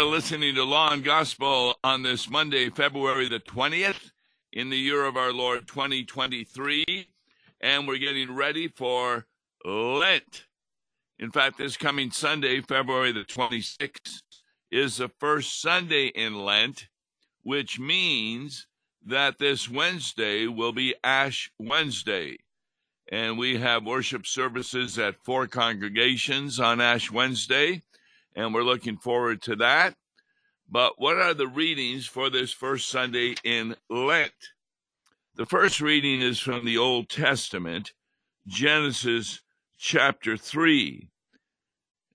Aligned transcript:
You're 0.00 0.08
listening 0.08 0.54
to 0.54 0.64
Law 0.64 0.94
and 0.94 1.04
Gospel 1.04 1.74
on 1.84 2.02
this 2.02 2.30
Monday, 2.30 2.70
February 2.70 3.28
the 3.28 3.38
20th, 3.38 4.12
in 4.50 4.70
the 4.70 4.78
year 4.78 5.04
of 5.04 5.18
our 5.18 5.30
Lord 5.30 5.68
2023. 5.68 7.06
And 7.60 7.86
we're 7.86 7.98
getting 7.98 8.34
ready 8.34 8.66
for 8.68 9.26
Lent. 9.62 10.46
In 11.18 11.30
fact, 11.30 11.58
this 11.58 11.76
coming 11.76 12.10
Sunday, 12.10 12.62
February 12.62 13.12
the 13.12 13.26
26th, 13.26 14.22
is 14.70 14.96
the 14.96 15.10
first 15.20 15.60
Sunday 15.60 16.06
in 16.06 16.46
Lent, 16.46 16.88
which 17.42 17.78
means 17.78 18.66
that 19.04 19.36
this 19.36 19.68
Wednesday 19.68 20.46
will 20.46 20.72
be 20.72 20.94
Ash 21.04 21.52
Wednesday. 21.58 22.38
And 23.12 23.36
we 23.36 23.58
have 23.58 23.84
worship 23.84 24.26
services 24.26 24.98
at 24.98 25.22
four 25.22 25.46
congregations 25.46 26.58
on 26.58 26.80
Ash 26.80 27.10
Wednesday 27.10 27.82
and 28.34 28.54
we're 28.54 28.62
looking 28.62 28.96
forward 28.96 29.42
to 29.42 29.56
that. 29.56 29.94
But 30.68 30.94
what 30.98 31.16
are 31.16 31.34
the 31.34 31.48
readings 31.48 32.06
for 32.06 32.30
this 32.30 32.52
first 32.52 32.88
Sunday 32.88 33.34
in 33.42 33.74
Lent? 33.88 34.32
The 35.34 35.46
first 35.46 35.80
reading 35.80 36.20
is 36.20 36.38
from 36.38 36.64
the 36.64 36.78
Old 36.78 37.08
Testament, 37.08 37.92
Genesis 38.46 39.40
chapter 39.78 40.36
3. 40.36 41.08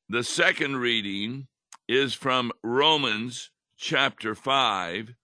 The 0.10 0.24
second 0.24 0.78
reading 0.78 1.48
is 1.88 2.14
from 2.14 2.52
Romans 2.64 3.52
chapter 3.78 4.36
5. 4.36 5.16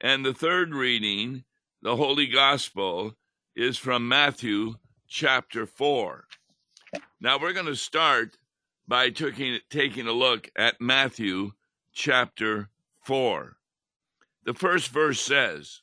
And 0.00 0.24
the 0.24 0.34
third 0.34 0.74
reading, 0.74 1.44
the 1.82 1.96
Holy 1.96 2.26
Gospel, 2.26 3.14
is 3.54 3.76
from 3.76 4.08
Matthew 4.08 4.74
chapter 5.06 5.66
4. 5.66 6.24
Now 7.20 7.38
we're 7.38 7.52
going 7.52 7.66
to 7.66 7.76
start 7.76 8.36
by 8.86 9.10
taking, 9.10 9.58
taking 9.70 10.06
a 10.06 10.12
look 10.12 10.50
at 10.56 10.80
Matthew 10.80 11.52
chapter 11.92 12.68
4. 13.02 13.56
The 14.44 14.54
first 14.54 14.88
verse 14.88 15.20
says, 15.20 15.80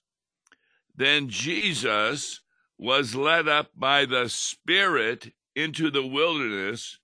Then 0.95 1.29
Jesus 1.29 2.41
was 2.77 3.15
led 3.15 3.47
up 3.47 3.69
by 3.75 4.05
the 4.05 4.29
Spirit 4.29 5.33
into 5.55 5.89
the 5.89 6.05
wilderness 6.05 6.99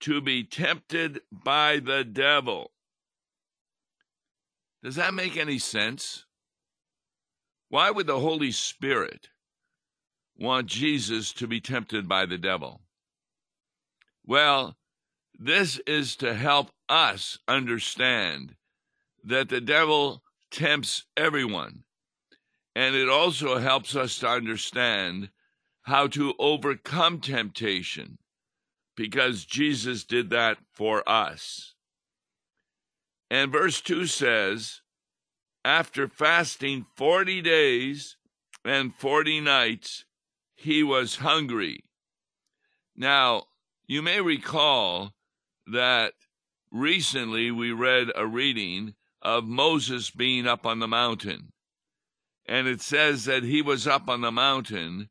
to 0.00 0.20
be 0.20 0.44
tempted 0.44 1.20
by 1.30 1.78
the 1.78 2.04
devil. 2.04 2.72
Does 4.82 4.96
that 4.96 5.14
make 5.14 5.36
any 5.36 5.58
sense? 5.58 6.26
Why 7.70 7.90
would 7.90 8.06
the 8.06 8.20
Holy 8.20 8.52
Spirit 8.52 9.28
want 10.36 10.66
Jesus 10.66 11.32
to 11.34 11.46
be 11.46 11.60
tempted 11.60 12.06
by 12.06 12.26
the 12.26 12.36
devil? 12.36 12.82
Well, 14.26 14.76
this 15.44 15.78
is 15.86 16.16
to 16.16 16.32
help 16.32 16.70
us 16.88 17.38
understand 17.46 18.54
that 19.22 19.50
the 19.50 19.60
devil 19.60 20.22
tempts 20.50 21.04
everyone. 21.18 21.84
And 22.74 22.94
it 22.94 23.10
also 23.10 23.58
helps 23.58 23.94
us 23.94 24.18
to 24.20 24.28
understand 24.28 25.28
how 25.82 26.06
to 26.08 26.32
overcome 26.38 27.20
temptation 27.20 28.16
because 28.96 29.44
Jesus 29.44 30.04
did 30.04 30.30
that 30.30 30.56
for 30.72 31.06
us. 31.06 31.74
And 33.30 33.52
verse 33.52 33.82
2 33.82 34.06
says, 34.06 34.80
After 35.62 36.08
fasting 36.08 36.86
40 36.96 37.42
days 37.42 38.16
and 38.64 38.94
40 38.94 39.40
nights, 39.40 40.06
he 40.54 40.82
was 40.82 41.16
hungry. 41.16 41.84
Now, 42.96 43.44
you 43.86 44.00
may 44.00 44.22
recall 44.22 45.13
that 45.66 46.14
recently 46.70 47.50
we 47.50 47.72
read 47.72 48.08
a 48.14 48.26
reading 48.26 48.94
of 49.22 49.44
Moses 49.44 50.10
being 50.10 50.46
up 50.46 50.66
on 50.66 50.80
the 50.80 50.88
mountain. 50.88 51.52
And 52.46 52.66
it 52.66 52.82
says 52.82 53.24
that 53.24 53.42
he 53.42 53.62
was 53.62 53.86
up 53.86 54.08
on 54.08 54.20
the 54.20 54.32
mountain 54.32 55.08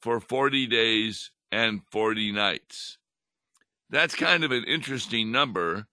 for 0.00 0.18
40 0.20 0.66
days 0.66 1.30
and 1.52 1.82
40 1.90 2.32
nights. 2.32 2.98
That's 3.90 4.14
kind 4.16 4.42
of 4.42 4.50
an 4.50 4.64
interesting 4.64 5.30
number. 5.30 5.86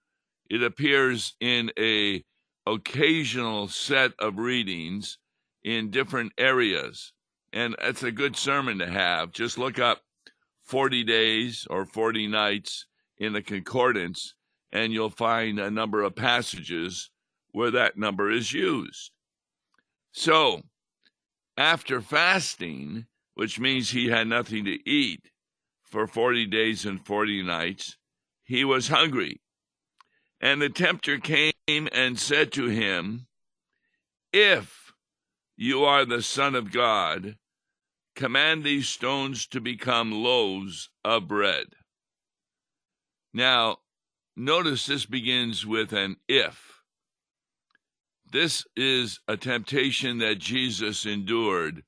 It 0.49 0.63
appears 0.63 1.35
in 1.39 1.71
a 1.77 2.23
occasional 2.65 3.67
set 3.67 4.13
of 4.19 4.39
readings 4.39 5.17
in 5.63 5.91
different 5.91 6.33
areas. 6.37 7.13
And 7.53 7.75
it's 7.79 8.03
a 8.03 8.11
good 8.11 8.35
sermon 8.35 8.79
to 8.79 8.87
have. 8.87 9.31
Just 9.31 9.57
look 9.57 9.77
up 9.77 10.01
40 10.63 11.03
days 11.03 11.67
or 11.69 11.85
40 11.85 12.27
nights 12.27 12.87
in 13.21 13.33
the 13.33 13.41
concordance, 13.43 14.33
and 14.71 14.91
you'll 14.91 15.11
find 15.11 15.59
a 15.59 15.69
number 15.69 16.01
of 16.01 16.15
passages 16.15 17.11
where 17.51 17.69
that 17.69 17.95
number 17.95 18.31
is 18.31 18.51
used. 18.51 19.11
So, 20.11 20.63
after 21.55 22.01
fasting, 22.01 23.05
which 23.35 23.59
means 23.59 23.91
he 23.91 24.07
had 24.07 24.27
nothing 24.27 24.65
to 24.65 24.89
eat 24.89 25.29
for 25.83 26.07
40 26.07 26.47
days 26.47 26.83
and 26.83 27.05
40 27.05 27.43
nights, 27.43 27.95
he 28.43 28.65
was 28.65 28.87
hungry. 28.87 29.39
And 30.39 30.59
the 30.59 30.69
tempter 30.69 31.19
came 31.19 31.53
and 31.67 32.19
said 32.19 32.51
to 32.53 32.65
him, 32.65 33.27
If 34.33 34.93
you 35.55 35.83
are 35.83 36.05
the 36.05 36.23
Son 36.23 36.55
of 36.55 36.71
God, 36.71 37.37
command 38.15 38.63
these 38.63 38.89
stones 38.89 39.45
to 39.49 39.61
become 39.61 40.11
loaves 40.11 40.89
of 41.05 41.27
bread. 41.27 41.67
Now, 43.33 43.77
notice 44.35 44.85
this 44.85 45.05
begins 45.05 45.65
with 45.65 45.93
an 45.93 46.17
if. 46.27 46.81
This 48.31 48.65
is 48.75 49.19
a 49.27 49.37
temptation 49.37 50.19
that 50.19 50.39
Jesus 50.39 51.05
endured, 51.05 51.83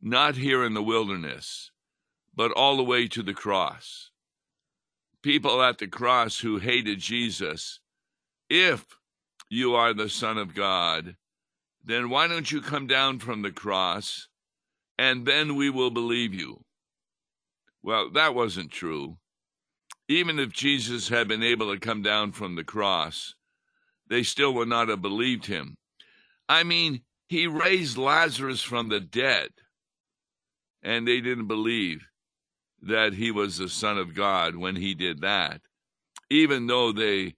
not 0.00 0.36
here 0.36 0.64
in 0.64 0.74
the 0.74 0.82
wilderness, 0.82 1.70
but 2.34 2.52
all 2.52 2.76
the 2.76 2.84
way 2.84 3.06
to 3.08 3.22
the 3.22 3.34
cross. 3.34 4.10
People 5.22 5.62
at 5.62 5.78
the 5.78 5.86
cross 5.86 6.40
who 6.40 6.58
hated 6.58 6.98
Jesus, 6.98 7.80
if 8.50 8.84
you 9.48 9.74
are 9.74 9.94
the 9.94 10.08
Son 10.08 10.36
of 10.36 10.54
God, 10.54 11.16
then 11.82 12.10
why 12.10 12.26
don't 12.28 12.50
you 12.50 12.60
come 12.60 12.86
down 12.86 13.18
from 13.18 13.42
the 13.42 13.52
cross 13.52 14.28
and 14.98 15.26
then 15.26 15.54
we 15.56 15.70
will 15.70 15.90
believe 15.90 16.34
you? 16.34 16.64
Well, 17.82 18.10
that 18.10 18.34
wasn't 18.34 18.70
true 18.70 19.18
even 20.08 20.38
if 20.38 20.52
Jesus 20.52 21.08
had 21.08 21.28
been 21.28 21.42
able 21.42 21.72
to 21.72 21.80
come 21.80 22.02
down 22.02 22.32
from 22.32 22.56
the 22.56 22.64
cross, 22.64 23.34
they 24.08 24.22
still 24.22 24.52
would 24.54 24.68
not 24.68 24.88
have 24.88 25.00
believed 25.00 25.46
him. 25.46 25.76
I 26.48 26.62
mean, 26.62 27.02
he 27.28 27.46
raised 27.46 27.96
Lazarus 27.96 28.60
from 28.60 28.88
the 28.88 29.00
dead, 29.00 29.48
and 30.82 31.08
they 31.08 31.20
didn't 31.20 31.48
believe 31.48 32.06
that 32.82 33.14
he 33.14 33.30
was 33.30 33.56
the 33.56 33.68
Son 33.68 33.96
of 33.96 34.14
God 34.14 34.56
when 34.56 34.76
he 34.76 34.94
did 34.94 35.22
that, 35.22 35.62
even 36.28 36.66
though 36.66 36.92
they 36.92 37.34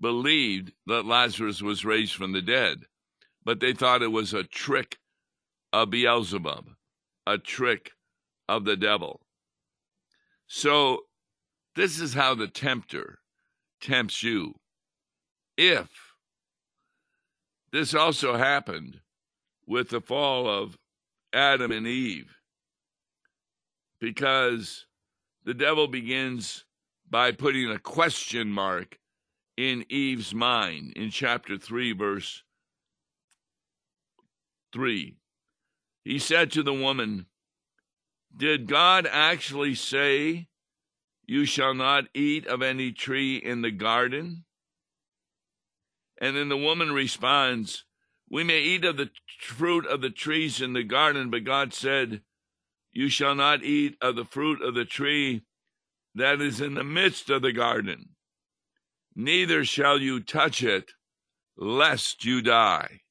believed 0.00 0.72
that 0.86 1.06
Lazarus 1.06 1.62
was 1.62 1.84
raised 1.84 2.14
from 2.14 2.32
the 2.32 2.42
dead. 2.42 2.78
But 3.44 3.60
they 3.60 3.72
thought 3.72 4.02
it 4.02 4.12
was 4.12 4.34
a 4.34 4.42
trick 4.42 4.98
of 5.72 5.90
Beelzebub, 5.90 6.68
a 7.26 7.38
trick 7.38 7.92
of 8.48 8.64
the 8.64 8.76
devil. 8.76 9.20
So 10.48 11.02
this 11.78 12.00
is 12.00 12.12
how 12.12 12.34
the 12.34 12.48
tempter 12.48 13.20
tempts 13.80 14.20
you. 14.20 14.52
If 15.56 15.88
this 17.70 17.94
also 17.94 18.36
happened 18.36 18.98
with 19.64 19.90
the 19.90 20.00
fall 20.00 20.48
of 20.48 20.76
Adam 21.32 21.70
and 21.70 21.86
Eve, 21.86 22.34
because 24.00 24.86
the 25.44 25.54
devil 25.54 25.86
begins 25.86 26.64
by 27.08 27.30
putting 27.30 27.70
a 27.70 27.78
question 27.78 28.48
mark 28.48 28.98
in 29.56 29.84
Eve's 29.88 30.34
mind 30.34 30.94
in 30.96 31.10
chapter 31.10 31.56
3, 31.56 31.92
verse 31.92 32.42
3. 34.72 35.14
He 36.04 36.18
said 36.18 36.50
to 36.52 36.64
the 36.64 36.74
woman, 36.74 37.26
Did 38.36 38.66
God 38.66 39.06
actually 39.08 39.76
say 39.76 40.47
you 41.28 41.44
shall 41.44 41.74
not 41.74 42.04
eat 42.14 42.46
of 42.46 42.62
any 42.62 42.90
tree 42.90 43.36
in 43.36 43.60
the 43.60 43.70
garden. 43.70 44.44
And 46.18 46.34
then 46.34 46.48
the 46.48 46.56
woman 46.56 46.90
responds, 46.90 47.84
We 48.30 48.44
may 48.44 48.60
eat 48.60 48.84
of 48.86 48.96
the 48.96 49.10
fruit 49.38 49.86
of 49.86 50.00
the 50.00 50.10
trees 50.10 50.62
in 50.62 50.72
the 50.72 50.82
garden, 50.82 51.30
but 51.30 51.44
God 51.44 51.74
said, 51.74 52.22
You 52.92 53.10
shall 53.10 53.34
not 53.34 53.62
eat 53.62 53.98
of 54.00 54.16
the 54.16 54.24
fruit 54.24 54.62
of 54.62 54.74
the 54.74 54.86
tree 54.86 55.42
that 56.14 56.40
is 56.40 56.62
in 56.62 56.74
the 56.74 56.82
midst 56.82 57.28
of 57.28 57.42
the 57.42 57.52
garden, 57.52 58.16
neither 59.14 59.66
shall 59.66 59.98
you 59.98 60.20
touch 60.20 60.62
it, 60.62 60.92
lest 61.58 62.24
you 62.24 62.40
die. 62.40 63.02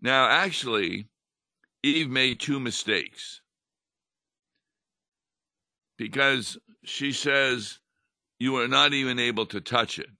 Now, 0.00 0.26
actually, 0.26 1.08
Eve 1.82 2.08
made 2.08 2.40
two 2.40 2.58
mistakes 2.58 3.42
because 5.96 6.58
she 6.84 7.12
says 7.12 7.78
you 8.38 8.56
are 8.56 8.68
not 8.68 8.92
even 8.92 9.18
able 9.18 9.46
to 9.46 9.60
touch 9.60 9.98
it. 9.98 10.10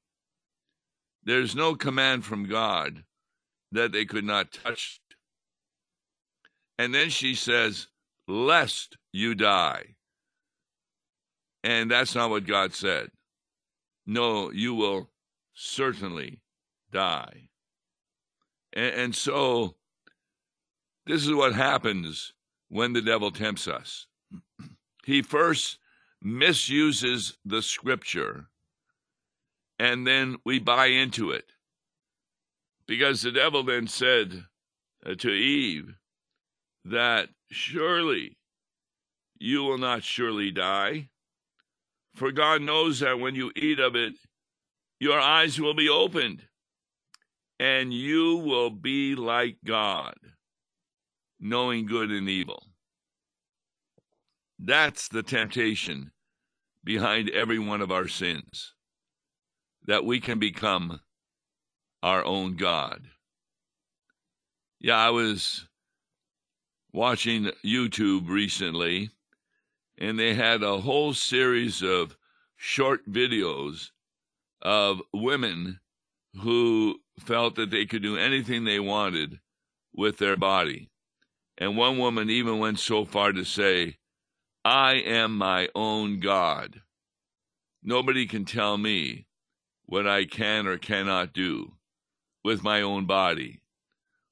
There's 1.25 1.55
no 1.55 1.75
command 1.75 2.25
from 2.25 2.49
God 2.49 3.05
that 3.73 3.93
they 3.93 4.05
could 4.05 4.25
not 4.25 4.53
touch. 4.53 5.01
And 6.79 6.95
then 6.95 7.11
she 7.11 7.35
says, 7.35 7.89
Lest 8.27 8.97
you 9.13 9.35
die. 9.35 9.97
And 11.63 11.91
that's 11.91 12.15
not 12.15 12.31
what 12.31 12.47
God 12.47 12.75
said. 12.75 13.11
No, 14.07 14.51
you 14.51 14.75
will 14.75 15.11
certainly 15.55 16.41
die. 16.93 17.49
And, 18.73 18.95
and 18.95 19.15
so, 19.15 19.77
this 21.07 21.25
is 21.27 21.33
what 21.33 21.55
happens 21.55 22.33
when 22.69 22.93
the 22.93 23.03
devil 23.03 23.31
tempts 23.31 23.69
us. 23.69 24.07
He 25.05 25.21
first 25.21 25.79
misuses 26.25 27.37
the 27.45 27.61
scripture, 27.61 28.47
and 29.79 30.07
then 30.07 30.37
we 30.45 30.59
buy 30.59 30.87
into 30.87 31.31
it. 31.31 31.45
Because 32.87 33.23
the 33.23 33.31
devil 33.31 33.63
then 33.63 33.87
said 33.87 34.45
uh, 35.07 35.15
to 35.17 35.31
Eve 35.31 35.95
that 36.85 37.29
surely 37.51 38.37
you 39.39 39.63
will 39.63 39.79
not 39.79 40.03
surely 40.03 40.51
die. 40.51 41.09
For 42.15 42.33
God 42.33 42.63
knows 42.63 43.01
that 43.01 43.19
when 43.19 43.35
you 43.35 43.53
eat 43.57 43.79
of 43.79 43.95
it, 43.97 44.15
your 45.01 45.19
eyes 45.19 45.61
will 45.61 45.75
be 45.75 45.89
opened, 45.89 46.43
and 47.59 47.93
you 47.93 48.37
will 48.37 48.71
be 48.71 49.15
like 49.15 49.57
God, 49.65 50.15
knowing 51.41 51.87
good 51.87 52.11
and 52.11 52.29
evil. 52.29 52.63
That's 54.67 55.09
the 55.09 55.23
temptation 55.23 56.11
behind 56.83 57.29
every 57.29 57.59
one 57.59 57.83
of 57.83 57.93
our 57.93 58.09
sins, 58.09 58.73
that 59.87 60.07
we 60.07 60.21
can 60.21 60.39
become 60.39 61.01
our 62.03 62.25
own 62.25 62.57
God. 62.57 63.03
Yeah, 64.81 64.97
I 64.97 65.11
was 65.11 65.67
watching 66.95 67.51
YouTube 67.63 68.31
recently, 68.31 69.11
and 69.99 70.19
they 70.19 70.33
had 70.33 70.63
a 70.63 70.79
whole 70.79 71.13
series 71.13 71.83
of 71.83 72.17
short 72.57 73.07
videos 73.11 73.91
of 74.63 75.03
women 75.13 75.81
who 76.41 77.01
felt 77.21 77.57
that 77.57 77.71
they 77.71 77.85
could 77.85 78.03
do 78.03 78.17
anything 78.17 78.65
they 78.65 78.81
wanted 78.81 79.41
with 79.93 80.17
their 80.17 80.37
body. 80.37 80.91
And 81.59 81.77
one 81.77 81.99
woman 81.99 82.31
even 82.31 82.59
went 82.59 82.79
so 82.79 83.05
far 83.05 83.33
to 83.33 83.45
say, 83.45 83.99
I 84.65 84.95
am 84.95 85.37
my 85.37 85.69
own 85.75 86.21
God. 86.21 86.81
Nobody 87.83 88.27
can 88.27 88.47
tell 88.47 88.79
me 88.79 89.27
what 89.85 90.07
I 90.07 90.25
can 90.25 90.67
or 90.67 90.79
cannot 90.79 91.35
do 91.35 91.75
with 92.43 92.63
my 92.63 92.81
own 92.81 93.07
body, 93.07 93.61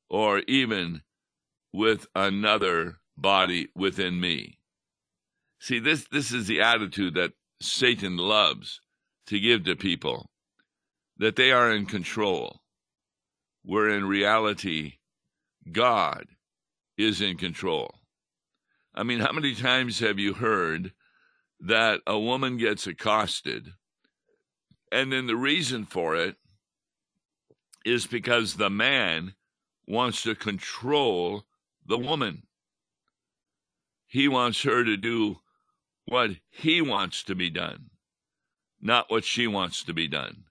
or 0.08 0.40
even 0.49 1.02
with 1.73 2.06
another 2.14 2.96
body 3.17 3.69
within 3.75 4.19
me. 4.20 4.58
See, 5.61 5.79
this, 5.79 6.06
this 6.11 6.32
is 6.32 6.46
the 6.46 6.62
attitude 6.62 7.14
that 7.14 7.32
Satan 7.61 8.17
loves 8.17 8.81
to 9.26 9.38
give 9.38 9.64
to 9.64 9.76
people 9.76 10.31
that 11.19 11.37
they 11.37 11.52
are 11.52 11.70
in 11.70 11.87
control, 11.87 12.62
where 13.64 13.88
in 13.88 14.06
reality, 14.06 14.94
God 15.70 16.26
is 16.96 17.20
in 17.20 17.37
control. 17.37 17.94
I 18.94 19.02
mean, 19.02 19.20
how 19.20 19.32
many 19.32 19.54
times 19.54 20.00
have 20.00 20.18
you 20.18 20.34
heard 20.34 20.92
that 21.62 22.00
a 22.06 22.18
woman 22.18 22.56
gets 22.56 22.86
accosted, 22.86 23.72
and 24.90 25.12
then 25.12 25.26
the 25.26 25.36
reason 25.36 25.84
for 25.84 26.16
it 26.16 26.36
is 27.84 28.06
because 28.06 28.54
the 28.54 28.70
man 28.70 29.34
wants 29.86 30.22
to 30.22 30.34
control 30.34 31.44
the 31.86 31.98
woman. 31.98 32.42
He 34.06 34.28
wants 34.28 34.62
her 34.62 34.84
to 34.84 34.96
do 34.96 35.38
what 36.04 36.30
he 36.50 36.82
wants 36.82 37.22
to 37.24 37.34
be 37.34 37.48
done, 37.48 37.90
not 38.80 39.10
what 39.10 39.24
she 39.24 39.46
wants 39.46 39.84
to 39.84 39.94
be 39.94 40.08
done. 40.08 40.44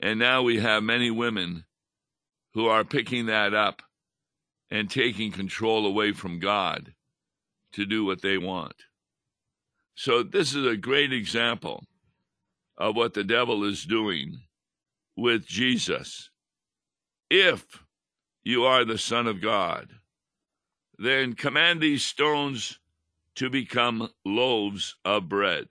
And 0.00 0.18
now 0.18 0.42
we 0.42 0.58
have 0.58 0.82
many 0.82 1.10
women 1.10 1.64
who 2.52 2.66
are 2.66 2.84
picking 2.84 3.26
that 3.26 3.54
up 3.54 3.82
and 4.70 4.90
taking 4.90 5.30
control 5.30 5.86
away 5.86 6.12
from 6.12 6.40
God 6.40 6.93
to 7.74 7.86
do 7.86 8.04
what 8.04 8.22
they 8.22 8.38
want. 8.38 8.74
So, 9.94 10.22
this 10.22 10.54
is 10.54 10.66
a 10.66 10.76
great 10.76 11.12
example 11.12 11.84
of 12.76 12.96
what 12.96 13.14
the 13.14 13.24
devil 13.24 13.64
is 13.64 13.84
doing 13.84 14.40
with 15.16 15.46
Jesus. 15.46 16.30
If 17.30 17.84
you 18.42 18.64
are 18.64 18.84
the 18.84 18.98
Son 18.98 19.26
of 19.26 19.40
God, 19.40 19.88
then 20.98 21.34
command 21.34 21.80
these 21.80 22.04
stones 22.04 22.78
to 23.36 23.50
become 23.50 24.10
loaves 24.24 24.96
of 25.04 25.28
bread. 25.28 25.66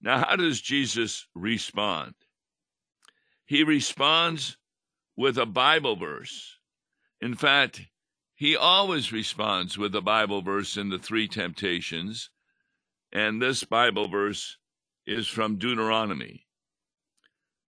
Now, 0.00 0.18
how 0.18 0.36
does 0.36 0.60
Jesus 0.60 1.26
respond? 1.34 2.14
He 3.46 3.64
responds 3.64 4.56
with 5.16 5.38
a 5.38 5.46
Bible 5.46 5.96
verse. 5.96 6.58
In 7.20 7.34
fact, 7.34 7.82
he 8.34 8.56
always 8.56 9.12
responds 9.12 9.78
with 9.78 9.94
a 9.94 10.00
Bible 10.00 10.42
verse 10.42 10.76
in 10.76 10.88
the 10.88 10.98
three 10.98 11.28
temptations, 11.28 12.30
and 13.12 13.40
this 13.40 13.62
Bible 13.62 14.08
verse 14.08 14.58
is 15.06 15.28
from 15.28 15.56
Deuteronomy. 15.56 16.46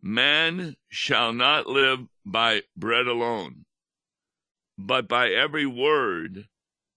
Man 0.03 0.77
shall 0.89 1.33
not 1.33 1.67
live 1.67 2.01
by 2.25 2.63
bread 2.77 3.07
alone, 3.07 3.65
but 4.77 5.09
by 5.09 5.29
every 5.29 5.67
word 5.67 6.49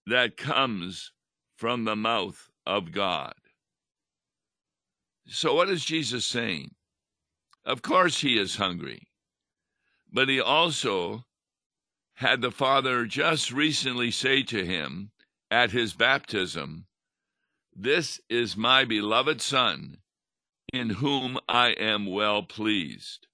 that 0.06 0.36
comes 0.36 1.12
from 1.56 1.84
the 1.84 1.96
mouth 1.96 2.50
of 2.66 2.92
God. 2.92 3.34
So, 5.26 5.54
what 5.54 5.68
is 5.68 5.84
Jesus 5.84 6.26
saying? 6.26 6.74
Of 7.64 7.82
course, 7.82 8.20
he 8.20 8.38
is 8.38 8.56
hungry, 8.56 9.06
but 10.12 10.28
he 10.28 10.40
also 10.40 11.24
had 12.20 12.42
the 12.42 12.50
Father 12.50 13.06
just 13.06 13.50
recently 13.50 14.10
say 14.10 14.42
to 14.42 14.62
him 14.62 15.10
at 15.50 15.70
his 15.70 15.94
baptism, 15.94 16.84
This 17.74 18.20
is 18.28 18.58
my 18.58 18.84
beloved 18.84 19.40
Son, 19.40 19.96
in 20.70 20.90
whom 20.90 21.38
I 21.48 21.70
am 21.70 22.04
well 22.04 22.42
pleased. 22.42 23.26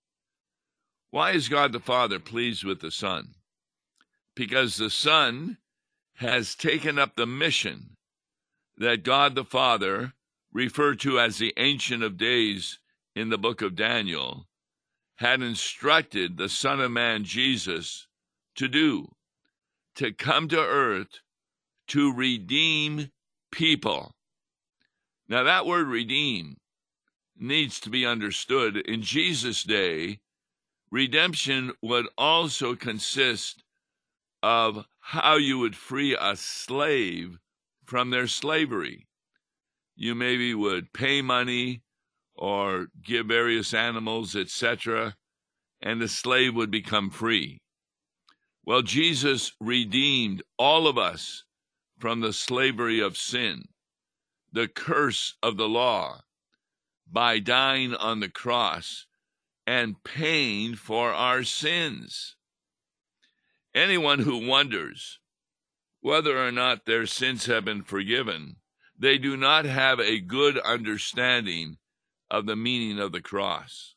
Why 1.10 1.32
is 1.32 1.48
God 1.48 1.72
the 1.72 1.80
Father 1.80 2.20
pleased 2.20 2.62
with 2.62 2.80
the 2.80 2.92
Son? 2.92 3.34
Because 4.36 4.76
the 4.76 4.90
Son 4.90 5.58
has 6.18 6.54
taken 6.54 6.96
up 6.96 7.16
the 7.16 7.26
mission 7.26 7.96
that 8.78 9.02
God 9.02 9.34
the 9.34 9.44
Father, 9.44 10.12
referred 10.52 11.00
to 11.00 11.18
as 11.18 11.38
the 11.38 11.52
Ancient 11.56 12.04
of 12.04 12.16
Days 12.16 12.78
in 13.16 13.30
the 13.30 13.38
book 13.38 13.62
of 13.62 13.74
Daniel, 13.74 14.46
had 15.16 15.42
instructed 15.42 16.36
the 16.36 16.48
Son 16.48 16.80
of 16.80 16.92
Man, 16.92 17.24
Jesus, 17.24 18.06
to 18.56 18.68
do 18.68 19.08
to 19.96 20.12
come 20.12 20.48
to 20.48 20.58
earth 20.58 21.20
to 21.88 22.12
redeem 22.12 23.10
people. 23.50 24.14
Now, 25.28 25.42
that 25.42 25.66
word 25.66 25.88
redeem 25.88 26.58
needs 27.38 27.80
to 27.80 27.90
be 27.90 28.06
understood. 28.06 28.76
In 28.76 29.02
Jesus' 29.02 29.62
day, 29.62 30.20
redemption 30.90 31.72
would 31.82 32.06
also 32.16 32.74
consist 32.74 33.62
of 34.42 34.84
how 35.00 35.36
you 35.36 35.58
would 35.58 35.74
free 35.74 36.16
a 36.18 36.36
slave 36.36 37.38
from 37.84 38.10
their 38.10 38.26
slavery. 38.26 39.06
You 39.96 40.14
maybe 40.14 40.54
would 40.54 40.92
pay 40.92 41.22
money 41.22 41.82
or 42.34 42.88
give 43.02 43.26
various 43.26 43.72
animals, 43.72 44.36
etc., 44.36 45.16
and 45.80 46.00
the 46.00 46.08
slave 46.08 46.54
would 46.54 46.70
become 46.70 47.10
free. 47.10 47.60
Well, 48.66 48.82
Jesus 48.82 49.52
redeemed 49.60 50.42
all 50.58 50.88
of 50.88 50.98
us 50.98 51.44
from 51.98 52.20
the 52.20 52.32
slavery 52.32 52.98
of 53.00 53.16
sin, 53.16 53.68
the 54.52 54.66
curse 54.66 55.34
of 55.40 55.56
the 55.56 55.68
law, 55.68 56.22
by 57.10 57.38
dying 57.38 57.94
on 57.94 58.18
the 58.18 58.28
cross 58.28 59.06
and 59.68 60.02
paying 60.02 60.74
for 60.74 61.12
our 61.12 61.44
sins. 61.44 62.34
Anyone 63.72 64.18
who 64.18 64.48
wonders 64.48 65.20
whether 66.00 66.44
or 66.44 66.50
not 66.50 66.86
their 66.86 67.06
sins 67.06 67.46
have 67.46 67.64
been 67.64 67.82
forgiven, 67.82 68.56
they 68.98 69.16
do 69.16 69.36
not 69.36 69.64
have 69.64 70.00
a 70.00 70.18
good 70.18 70.58
understanding 70.58 71.78
of 72.28 72.46
the 72.46 72.56
meaning 72.56 72.98
of 72.98 73.12
the 73.12 73.20
cross. 73.20 73.94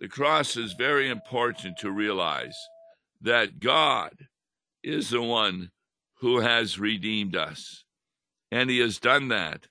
The 0.00 0.08
cross 0.08 0.56
is 0.56 0.72
very 0.72 1.08
important 1.08 1.78
to 1.78 1.90
realize 1.92 2.56
that 3.20 3.60
God 3.60 4.28
is 4.82 5.10
the 5.10 5.22
one 5.22 5.70
who 6.20 6.40
has 6.40 6.78
redeemed 6.78 7.36
us. 7.36 7.84
And 8.50 8.70
he 8.70 8.78
has 8.80 8.98
done 8.98 9.28
that 9.28 9.68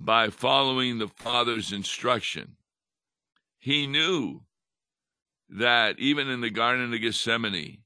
by 0.00 0.28
following 0.30 0.98
the 0.98 1.08
Father's 1.08 1.72
instruction. 1.72 2.56
he 3.58 3.86
knew 3.86 4.42
that 5.48 5.98
even 5.98 6.28
in 6.28 6.40
the 6.40 6.50
Garden 6.50 6.92
of 6.92 7.00
Gethsemane, 7.00 7.78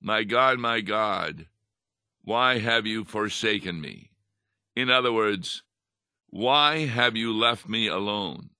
my 0.00 0.24
God, 0.24 0.58
my 0.58 0.80
God, 0.80 1.46
why 2.22 2.58
have 2.58 2.86
you 2.86 3.04
forsaken 3.04 3.80
me? 3.80 4.10
In 4.74 4.90
other 4.90 5.12
words, 5.12 5.62
why 6.28 6.86
have 6.86 7.16
you 7.16 7.32
left 7.32 7.68
me 7.68 7.86
alone 7.86 8.50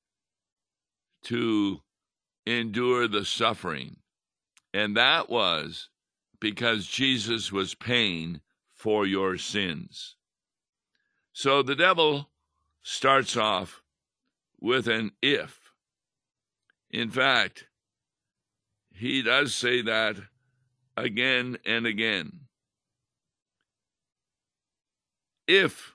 to 1.24 1.80
endure 2.46 3.08
the 3.08 3.24
suffering? 3.24 3.96
And 4.76 4.94
that 4.94 5.30
was 5.30 5.88
because 6.38 6.86
Jesus 6.86 7.50
was 7.50 7.74
paying 7.74 8.42
for 8.74 9.06
your 9.06 9.38
sins. 9.38 10.16
So 11.32 11.62
the 11.62 11.74
devil 11.74 12.28
starts 12.82 13.38
off 13.38 13.80
with 14.60 14.86
an 14.86 15.12
if. 15.22 15.72
In 16.90 17.08
fact, 17.08 17.68
he 18.92 19.22
does 19.22 19.54
say 19.54 19.80
that 19.80 20.16
again 20.94 21.56
and 21.64 21.86
again. 21.86 22.40
If 25.48 25.94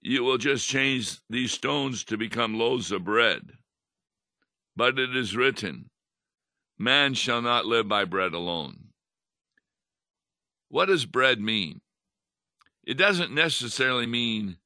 you 0.00 0.24
will 0.24 0.38
just 0.38 0.66
change 0.66 1.20
these 1.30 1.52
stones 1.52 2.02
to 2.06 2.16
become 2.16 2.58
loaves 2.58 2.90
of 2.90 3.04
bread, 3.04 3.52
but 4.74 4.98
it 4.98 5.14
is 5.14 5.36
written, 5.36 5.90
Man 6.80 7.12
shall 7.12 7.42
not 7.42 7.66
live 7.66 7.88
by 7.88 8.06
bread 8.06 8.32
alone. 8.32 8.88
What 10.70 10.86
does 10.86 11.04
bread 11.04 11.38
mean? 11.38 11.82
It 12.82 12.94
doesn't 12.94 13.34
necessarily 13.34 14.06
mean 14.06 14.56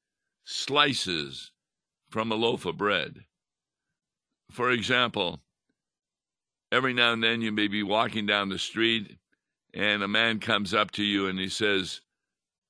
slices 0.45 1.51
from 2.11 2.31
a 2.31 2.37
loaf 2.37 2.67
of 2.67 2.77
bread. 2.77 3.25
For 4.53 4.71
example, 4.71 5.41
every 6.71 6.95
now 6.95 7.13
and 7.13 7.21
then 7.21 7.43
you 7.43 7.51
may 7.51 7.67
be 7.67 7.83
walking 7.83 8.27
down 8.27 8.49
the 8.49 8.61
street 8.61 9.19
and 9.75 10.01
a 10.01 10.07
man 10.07 10.39
comes 10.39 10.73
up 10.73 10.93
to 10.93 11.03
you 11.03 11.27
and 11.27 11.37
he 11.37 11.49
says, 11.49 12.01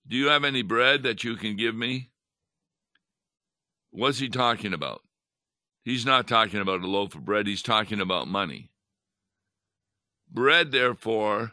Do 0.09 0.17
you 0.17 0.29
have 0.29 0.45
any 0.45 0.63
bread 0.63 1.03
that 1.03 1.23
you 1.23 1.37
can 1.37 1.57
give 1.57 1.75
me? 1.75 2.09
What's 3.91 4.21
he 4.21 4.31
talking 4.31 4.73
about? 4.73 5.03
He's 5.83 6.07
not 6.07 6.27
talking 6.27 6.63
about 6.63 6.81
a 6.81 6.87
loaf 6.87 7.15
of 7.15 7.27
bread, 7.27 7.47
he's 7.47 7.61
talking 7.61 8.01
about 8.01 8.27
money. 8.27 8.71
Bread, 10.35 10.73
therefore, 10.73 11.53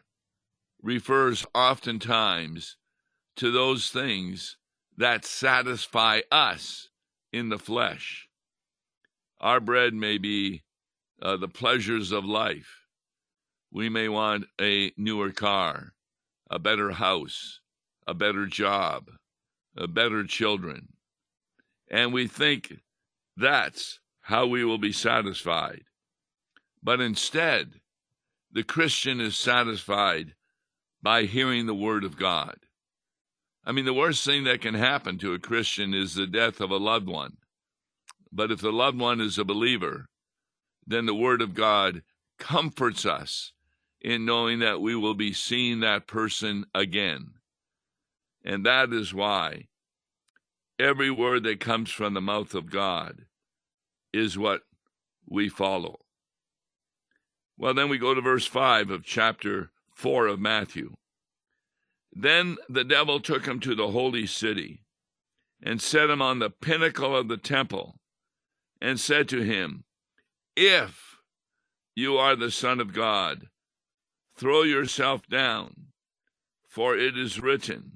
refers 0.81 1.45
oftentimes 1.53 2.77
to 3.35 3.51
those 3.51 3.91
things 3.91 4.57
that 4.97 5.23
satisfy 5.23 6.21
us 6.31 6.89
in 7.31 7.49
the 7.49 7.59
flesh. 7.59 8.27
Our 9.39 9.59
bread 9.59 9.93
may 9.93 10.17
be 10.17 10.63
uh, 11.21 11.37
the 11.37 11.47
pleasures 11.47 12.11
of 12.11 12.25
life. 12.25 12.87
We 13.71 13.87
may 13.87 14.09
want 14.09 14.45
a 14.59 14.91
newer 14.97 15.31
car, 15.31 15.93
a 16.49 16.57
better 16.57 16.89
house, 16.91 17.59
a 18.07 18.15
better 18.15 18.47
job, 18.47 19.11
a 19.77 19.87
better 19.87 20.23
children. 20.25 20.93
And 21.87 22.11
we 22.11 22.25
think 22.25 22.81
that's 23.37 23.99
how 24.21 24.47
we 24.47 24.65
will 24.65 24.79
be 24.79 24.91
satisfied. 24.91 25.83
But 26.83 26.99
instead, 26.99 27.80
the 28.51 28.63
Christian 28.63 29.21
is 29.21 29.35
satisfied 29.35 30.35
by 31.01 31.23
hearing 31.23 31.65
the 31.65 31.75
Word 31.75 32.03
of 32.03 32.17
God. 32.17 32.55
I 33.65 33.71
mean, 33.71 33.85
the 33.85 33.93
worst 33.93 34.25
thing 34.25 34.43
that 34.45 34.61
can 34.61 34.73
happen 34.73 35.17
to 35.19 35.33
a 35.33 35.39
Christian 35.39 35.93
is 35.93 36.15
the 36.15 36.27
death 36.27 36.59
of 36.59 36.71
a 36.71 36.77
loved 36.77 37.07
one. 37.07 37.37
But 38.31 38.51
if 38.51 38.59
the 38.59 38.71
loved 38.71 38.99
one 38.99 39.21
is 39.21 39.37
a 39.37 39.45
believer, 39.45 40.05
then 40.85 41.05
the 41.05 41.15
Word 41.15 41.41
of 41.41 41.53
God 41.53 42.01
comforts 42.39 43.05
us 43.05 43.53
in 44.01 44.25
knowing 44.25 44.59
that 44.59 44.81
we 44.81 44.95
will 44.95 45.13
be 45.13 45.31
seeing 45.31 45.79
that 45.81 46.07
person 46.07 46.65
again. 46.73 47.33
And 48.43 48.65
that 48.65 48.91
is 48.91 49.13
why 49.13 49.67
every 50.79 51.11
word 51.11 51.43
that 51.43 51.59
comes 51.59 51.91
from 51.91 52.15
the 52.15 52.21
mouth 52.21 52.55
of 52.55 52.71
God 52.71 53.25
is 54.11 54.37
what 54.37 54.61
we 55.29 55.47
follow. 55.47 55.99
Well, 57.61 57.75
then 57.75 57.89
we 57.89 57.99
go 57.99 58.15
to 58.15 58.21
verse 58.21 58.47
5 58.47 58.89
of 58.89 59.05
chapter 59.05 59.69
4 59.93 60.25
of 60.25 60.39
Matthew. 60.39 60.95
Then 62.11 62.57
the 62.67 62.83
devil 62.83 63.19
took 63.19 63.45
him 63.45 63.59
to 63.59 63.75
the 63.75 63.89
holy 63.89 64.25
city 64.25 64.81
and 65.61 65.79
set 65.79 66.09
him 66.09 66.23
on 66.23 66.39
the 66.39 66.49
pinnacle 66.49 67.15
of 67.15 67.27
the 67.27 67.37
temple 67.37 67.99
and 68.81 68.99
said 68.99 69.29
to 69.29 69.43
him, 69.43 69.83
if 70.55 71.17
you 71.95 72.17
are 72.17 72.35
the 72.35 72.49
Son 72.49 72.79
of 72.79 72.93
God, 72.93 73.47
throw 74.35 74.63
yourself 74.63 75.27
down, 75.27 75.89
for 76.67 76.97
it 76.97 77.15
is 77.15 77.39
written, 77.39 77.95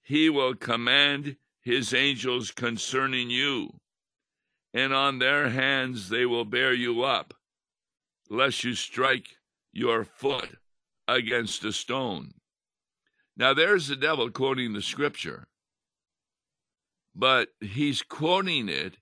He 0.00 0.30
will 0.30 0.54
command 0.54 1.38
His 1.60 1.92
angels 1.92 2.52
concerning 2.52 3.30
you, 3.30 3.80
and 4.72 4.94
on 4.94 5.18
their 5.18 5.48
hands 5.48 6.08
they 6.08 6.24
will 6.24 6.44
bear 6.44 6.72
you 6.72 7.02
up, 7.02 7.34
lest 8.34 8.64
you 8.64 8.74
strike 8.74 9.36
your 9.72 10.04
foot 10.04 10.58
against 11.08 11.64
a 11.64 11.72
stone. 11.72 12.34
Now, 13.36 13.54
there's 13.54 13.88
the 13.88 13.96
devil 13.96 14.30
quoting 14.30 14.72
the 14.72 14.82
scripture, 14.82 15.48
but 17.14 17.48
he's 17.60 18.02
quoting 18.02 18.68
it 18.68 18.98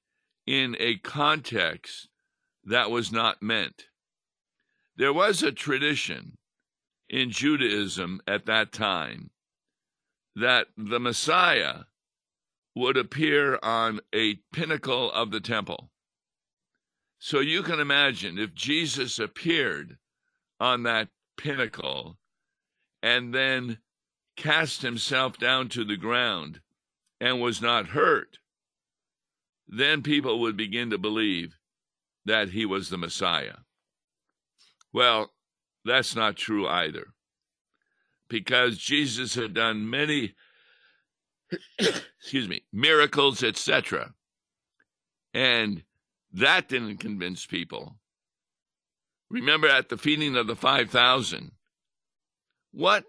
in 0.46 0.76
a 0.78 0.96
context 0.98 2.08
that 2.64 2.90
was 2.90 3.12
not 3.12 3.42
meant. 3.42 3.86
There 4.96 5.12
was 5.12 5.42
a 5.42 5.52
tradition 5.52 6.36
in 7.08 7.30
Judaism 7.30 8.20
at 8.26 8.46
that 8.46 8.72
time 8.72 9.30
that 10.34 10.68
the 10.76 11.00
Messiah 11.00 11.84
would 12.74 12.96
appear 12.96 13.58
on 13.62 14.00
a 14.14 14.36
pinnacle 14.52 15.12
of 15.12 15.30
the 15.30 15.40
temple. 15.40 15.91
So 17.24 17.38
you 17.38 17.62
can 17.62 17.78
imagine 17.78 18.36
if 18.36 18.52
Jesus 18.52 19.20
appeared 19.20 19.96
on 20.58 20.82
that 20.82 21.06
pinnacle 21.36 22.18
and 23.00 23.32
then 23.32 23.78
cast 24.36 24.82
himself 24.82 25.38
down 25.38 25.68
to 25.68 25.84
the 25.84 25.96
ground 25.96 26.62
and 27.20 27.40
was 27.40 27.62
not 27.62 27.86
hurt, 27.86 28.38
then 29.68 30.02
people 30.02 30.40
would 30.40 30.56
begin 30.56 30.90
to 30.90 30.98
believe 30.98 31.56
that 32.24 32.48
he 32.48 32.66
was 32.66 32.88
the 32.88 32.98
Messiah. 32.98 33.58
Well, 34.92 35.30
that's 35.84 36.16
not 36.16 36.34
true 36.34 36.66
either. 36.66 37.14
Because 38.28 38.78
Jesus 38.78 39.36
had 39.36 39.54
done 39.54 39.88
many 39.88 40.34
excuse 41.78 42.48
me, 42.48 42.64
miracles, 42.72 43.44
etc. 43.44 44.12
And 45.32 45.84
that 46.32 46.68
didn't 46.68 46.98
convince 46.98 47.46
people. 47.46 47.96
Remember 49.30 49.68
at 49.68 49.88
the 49.88 49.96
feeding 49.96 50.36
of 50.36 50.46
the 50.46 50.56
5,000, 50.56 51.52
what 52.72 53.04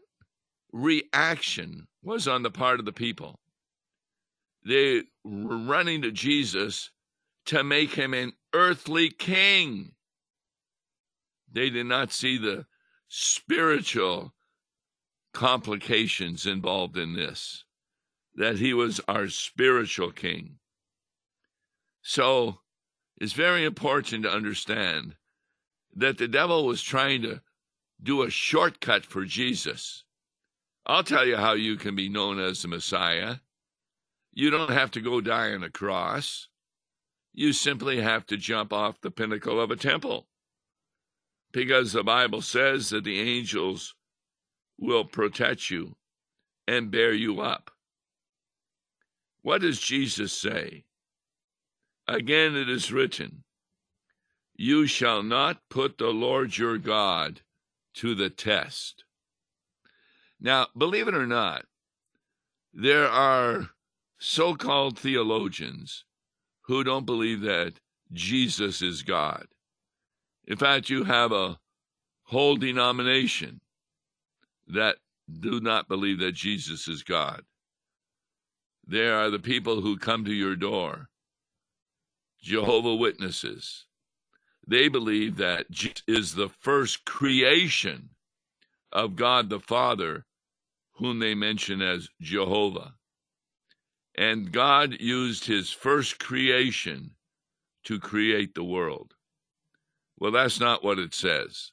reaction 0.71 1.87
was 2.01 2.27
on 2.27 2.43
the 2.43 2.51
part 2.51 2.79
of 2.79 2.85
the 2.85 2.93
people? 2.93 3.39
They 4.65 5.03
were 5.23 5.57
running 5.57 6.01
to 6.03 6.11
Jesus 6.11 6.91
to 7.45 7.63
make 7.63 7.95
him 7.95 8.13
an 8.13 8.33
earthly 8.53 9.09
king. 9.09 9.93
They 11.51 11.69
did 11.69 11.85
not 11.85 12.11
see 12.11 12.37
the 12.37 12.65
spiritual 13.09 14.33
complications 15.33 16.45
involved 16.45 16.97
in 16.97 17.15
this, 17.15 17.65
that 18.35 18.57
he 18.57 18.73
was 18.73 19.01
our 19.07 19.27
spiritual 19.27 20.11
king. 20.11 20.57
So 22.01 22.59
it's 23.23 23.31
very 23.31 23.63
important 23.63 24.23
to 24.23 24.29
understand 24.29 25.15
that 25.95 26.17
the 26.17 26.27
devil 26.27 26.65
was 26.65 26.83
trying 26.83 27.21
to 27.21 27.39
do 28.01 28.21
a 28.21 28.29
shortcut 28.29 29.05
for 29.05 29.23
Jesus. 29.23 30.03
I'll 30.85 31.05
tell 31.05 31.25
you 31.25 31.37
how 31.37 31.53
you 31.53 31.77
can 31.77 31.95
be 31.95 32.09
known 32.09 32.37
as 32.37 32.61
the 32.61 32.67
Messiah. 32.67 33.35
You 34.33 34.49
don't 34.49 34.71
have 34.71 34.91
to 34.91 34.99
go 34.99 35.21
die 35.21 35.53
on 35.53 35.63
a 35.63 35.69
cross. 35.69 36.49
You 37.31 37.53
simply 37.53 38.01
have 38.01 38.25
to 38.25 38.35
jump 38.35 38.73
off 38.73 38.99
the 38.99 39.09
pinnacle 39.09 39.61
of 39.61 39.71
a 39.71 39.77
temple. 39.77 40.27
Because 41.53 41.93
the 41.93 42.03
Bible 42.03 42.41
says 42.41 42.89
that 42.89 43.05
the 43.05 43.21
angels 43.21 43.95
will 44.77 45.05
protect 45.05 45.69
you 45.69 45.95
and 46.67 46.91
bear 46.91 47.13
you 47.13 47.39
up. 47.39 47.71
What 49.43 49.61
does 49.61 49.79
Jesus 49.79 50.33
say? 50.33 50.83
Again, 52.07 52.55
it 52.55 52.69
is 52.69 52.91
written, 52.91 53.43
You 54.55 54.87
shall 54.87 55.23
not 55.23 55.61
put 55.69 55.97
the 55.97 56.09
Lord 56.09 56.57
your 56.57 56.77
God 56.77 57.41
to 57.95 58.15
the 58.15 58.29
test. 58.29 59.05
Now, 60.39 60.67
believe 60.77 61.07
it 61.07 61.15
or 61.15 61.27
not, 61.27 61.65
there 62.73 63.07
are 63.07 63.69
so 64.17 64.55
called 64.55 64.97
theologians 64.97 66.05
who 66.63 66.83
don't 66.83 67.05
believe 67.05 67.41
that 67.41 67.73
Jesus 68.11 68.81
is 68.81 69.03
God. 69.03 69.47
In 70.45 70.57
fact, 70.57 70.89
you 70.89 71.03
have 71.03 71.31
a 71.31 71.59
whole 72.23 72.57
denomination 72.57 73.61
that 74.67 74.97
do 75.39 75.61
not 75.61 75.87
believe 75.87 76.19
that 76.19 76.33
Jesus 76.33 76.87
is 76.87 77.03
God. 77.03 77.43
There 78.85 79.17
are 79.17 79.29
the 79.29 79.39
people 79.39 79.81
who 79.81 79.97
come 79.97 80.25
to 80.25 80.33
your 80.33 80.55
door, 80.55 81.09
Jehovah 82.43 82.95
Witnesses. 82.95 83.85
They 84.67 84.89
believe 84.89 85.37
that 85.37 85.71
Jesus 85.71 86.03
is 86.07 86.35
the 86.35 86.49
first 86.49 87.05
creation 87.05 88.09
of 88.91 89.15
God 89.15 89.49
the 89.49 89.61
Father, 89.61 90.25
whom 90.95 91.19
they 91.19 91.35
mention 91.35 91.81
as 91.81 92.09
Jehovah. 92.21 92.95
And 94.15 94.51
God 94.51 94.99
used 94.99 95.45
his 95.45 95.71
first 95.71 96.19
creation 96.19 97.11
to 97.85 97.97
create 97.97 98.55
the 98.55 98.63
world. 98.63 99.13
Well, 100.19 100.31
that's 100.31 100.59
not 100.59 100.83
what 100.83 100.99
it 100.99 101.13
says. 101.13 101.71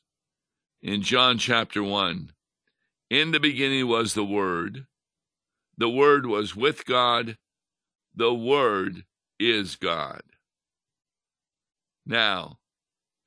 In 0.83 1.03
John 1.03 1.37
chapter 1.39 1.83
1, 1.83 2.31
in 3.11 3.33
the 3.33 3.41
beginning 3.41 3.89
was 3.89 4.15
the 4.15 4.25
Word, 4.25 4.87
the 5.77 5.91
Word 5.91 6.27
was 6.27 6.55
with 6.55 6.87
God, 6.87 7.37
the 8.15 8.33
Word 8.33 9.05
is 9.39 9.75
God. 9.75 10.23
Now, 12.11 12.59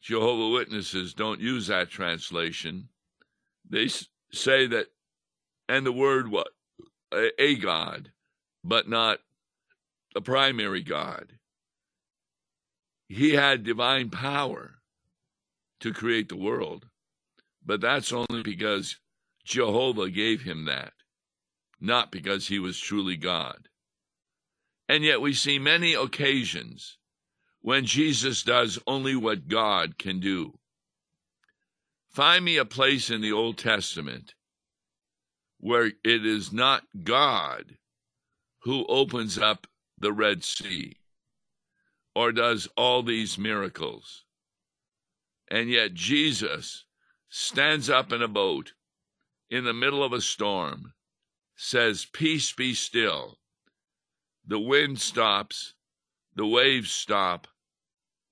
Jehovah 0.02 0.50
Witnesses 0.50 1.14
don't 1.14 1.40
use 1.40 1.68
that 1.68 1.90
translation. 1.90 2.90
They 3.68 3.88
say 4.34 4.68
that, 4.68 4.88
and 5.70 5.86
the 5.86 5.94
word 5.94 6.30
what? 6.30 6.50
A, 7.14 7.30
a 7.42 7.56
God, 7.56 8.12
but 8.62 8.90
not 8.90 9.20
the 10.14 10.20
primary 10.20 10.84
God. 10.84 11.38
He 13.08 13.36
had 13.36 13.64
divine 13.64 14.10
power 14.10 14.80
to 15.80 15.94
create 15.94 16.28
the 16.28 16.36
world, 16.36 16.88
but 17.66 17.80
that's 17.80 18.12
only 18.12 18.44
because 18.44 18.98
Jehovah 19.46 20.10
gave 20.10 20.42
him 20.42 20.66
that, 20.66 20.92
not 21.80 22.12
because 22.12 22.50
he 22.50 22.60
was 22.60 22.78
truly 22.78 23.16
God. 23.16 23.70
And 24.90 25.06
yet 25.06 25.22
we 25.22 25.34
see 25.34 25.58
many 25.58 25.94
occasions 25.94 26.98
when 27.64 27.86
Jesus 27.86 28.44
does 28.44 28.78
only 28.86 29.16
what 29.16 29.48
God 29.48 29.98
can 29.98 30.20
do. 30.20 30.54
Find 32.10 32.44
me 32.44 32.58
a 32.58 32.66
place 32.66 33.10
in 33.10 33.22
the 33.22 33.32
Old 33.32 33.58
Testament 33.58 34.36
where 35.60 35.86
it 35.86 36.26
is 36.26 36.52
not 36.52 36.84
God 37.04 37.78
who 38.64 38.86
opens 38.88 39.38
up 39.38 39.66
the 39.98 40.12
Red 40.12 40.44
Sea 40.44 40.98
or 42.14 42.34
does 42.34 42.68
all 42.76 43.02
these 43.02 43.38
miracles. 43.38 44.26
And 45.50 45.70
yet 45.70 45.94
Jesus 45.94 46.84
stands 47.30 47.90
up 47.90 48.12
in 48.12 48.22
a 48.22 48.28
boat 48.28 48.74
in 49.50 49.64
the 49.64 49.74
middle 49.74 50.04
of 50.04 50.12
a 50.12 50.20
storm, 50.20 50.94
says, 51.56 52.08
Peace 52.12 52.52
be 52.52 52.74
still. 52.74 53.40
The 54.46 54.60
wind 54.60 55.00
stops, 55.00 55.76
the 56.36 56.46
waves 56.46 56.92
stop, 56.92 57.48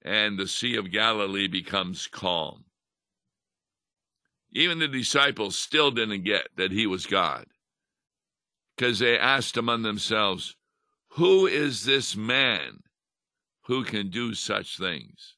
and 0.03 0.38
the 0.38 0.48
Sea 0.48 0.75
of 0.75 0.91
Galilee 0.91 1.48
becomes 1.48 2.08
calm. 2.08 2.65
Even 4.51 4.79
the 4.79 4.88
disciples 4.88 5.58
still 5.58 5.91
didn't 5.91 6.23
get 6.23 6.47
that 6.58 6.71
he 6.71 6.86
was 6.86 7.06
God 7.06 7.45
because 8.75 8.99
they 8.99 9.17
asked 9.17 9.58
among 9.58 9.84
themselves, 9.84 10.56
Who 11.12 11.45
is 11.47 11.86
this 11.86 12.15
man 12.15 12.84
who 13.65 13.84
can 13.84 14.10
do 14.10 14.34
such 14.34 14.78
things? 14.78 15.36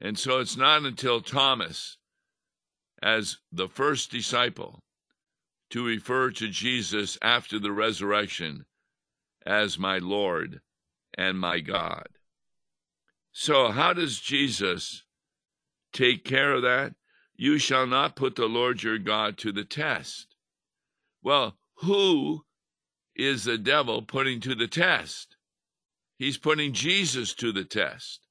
And 0.00 0.18
so 0.18 0.40
it's 0.40 0.56
not 0.56 0.84
until 0.84 1.20
Thomas 1.20 1.98
as 3.02 3.38
the 3.52 3.68
first 3.68 4.10
disciple 4.10 4.82
to 5.70 5.84
refer 5.84 6.30
to 6.30 6.48
Jesus 6.48 7.18
after 7.22 7.58
the 7.58 7.72
resurrection 7.72 8.64
as 9.46 9.78
my 9.78 9.98
Lord 9.98 10.60
and 11.16 11.38
my 11.38 11.60
God. 11.60 12.08
So, 13.32 13.70
how 13.70 13.92
does 13.92 14.18
Jesus 14.18 15.04
take 15.92 16.24
care 16.24 16.52
of 16.52 16.62
that? 16.62 16.94
You 17.36 17.58
shall 17.58 17.86
not 17.86 18.16
put 18.16 18.36
the 18.36 18.46
Lord 18.46 18.82
your 18.82 18.98
God 18.98 19.38
to 19.38 19.52
the 19.52 19.64
test. 19.64 20.34
Well, 21.22 21.56
who 21.76 22.44
is 23.14 23.44
the 23.44 23.58
devil 23.58 24.02
putting 24.02 24.40
to 24.40 24.54
the 24.54 24.68
test? 24.68 25.36
He's 26.18 26.36
putting 26.36 26.72
Jesus 26.72 27.34
to 27.34 27.52
the 27.52 27.64
test. 27.64 28.26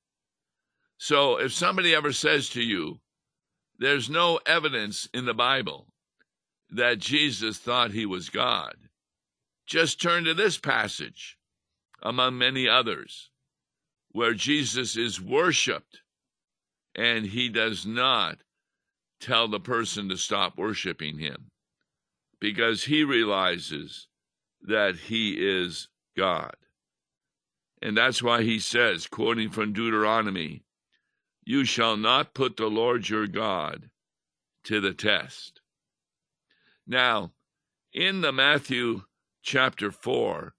So, 0.98 1.38
if 1.38 1.54
somebody 1.54 1.96
ever 1.96 2.12
says 2.12 2.50
to 2.50 2.62
you, 2.62 3.00
there's 3.80 4.10
no 4.10 4.40
evidence 4.46 5.08
in 5.14 5.26
the 5.26 5.34
Bible 5.34 5.88
that 6.70 7.00
Jesus 7.00 7.58
thought 7.58 7.92
he 7.92 8.06
was 8.06 8.30
God. 8.30 8.76
Just 9.66 10.02
turn 10.02 10.26
to 10.26 10.34
this 10.34 10.58
passage, 10.58 11.38
among 12.02 12.38
many 12.38 12.68
others, 12.68 13.30
where 14.12 14.34
Jesus 14.34 14.98
is 14.98 15.22
worshiped 15.22 16.02
and 16.96 17.26
he 17.26 17.50
does 17.50 17.86
not 17.86 18.40
tell 19.20 19.48
the 19.48 19.60
person 19.60 20.10
to 20.10 20.18
stop 20.18 20.58
worshiping 20.58 21.20
him 21.20 21.52
because 22.40 22.84
he 22.84 23.04
realizes 23.04 24.08
that 24.62 24.96
he 24.96 25.34
is 25.34 25.88
God. 26.18 26.56
And 27.82 27.96
that's 27.96 28.22
why 28.22 28.44
he 28.44 28.60
says, 28.60 29.08
quoting 29.08 29.50
from 29.50 29.74
Deuteronomy, 29.74 30.64
you 31.46 31.66
shall 31.66 31.98
not 31.98 32.34
put 32.34 32.58
the 32.58 32.68
Lord 32.68 33.08
your 33.08 33.28
God 33.28 33.90
to 34.66 34.82
the 34.82 34.94
test. 34.94 35.62
Now, 36.86 37.32
in 37.94 38.22
the 38.22 38.32
Matthew 38.32 39.04
chapter 39.42 39.92
4, 39.92 40.54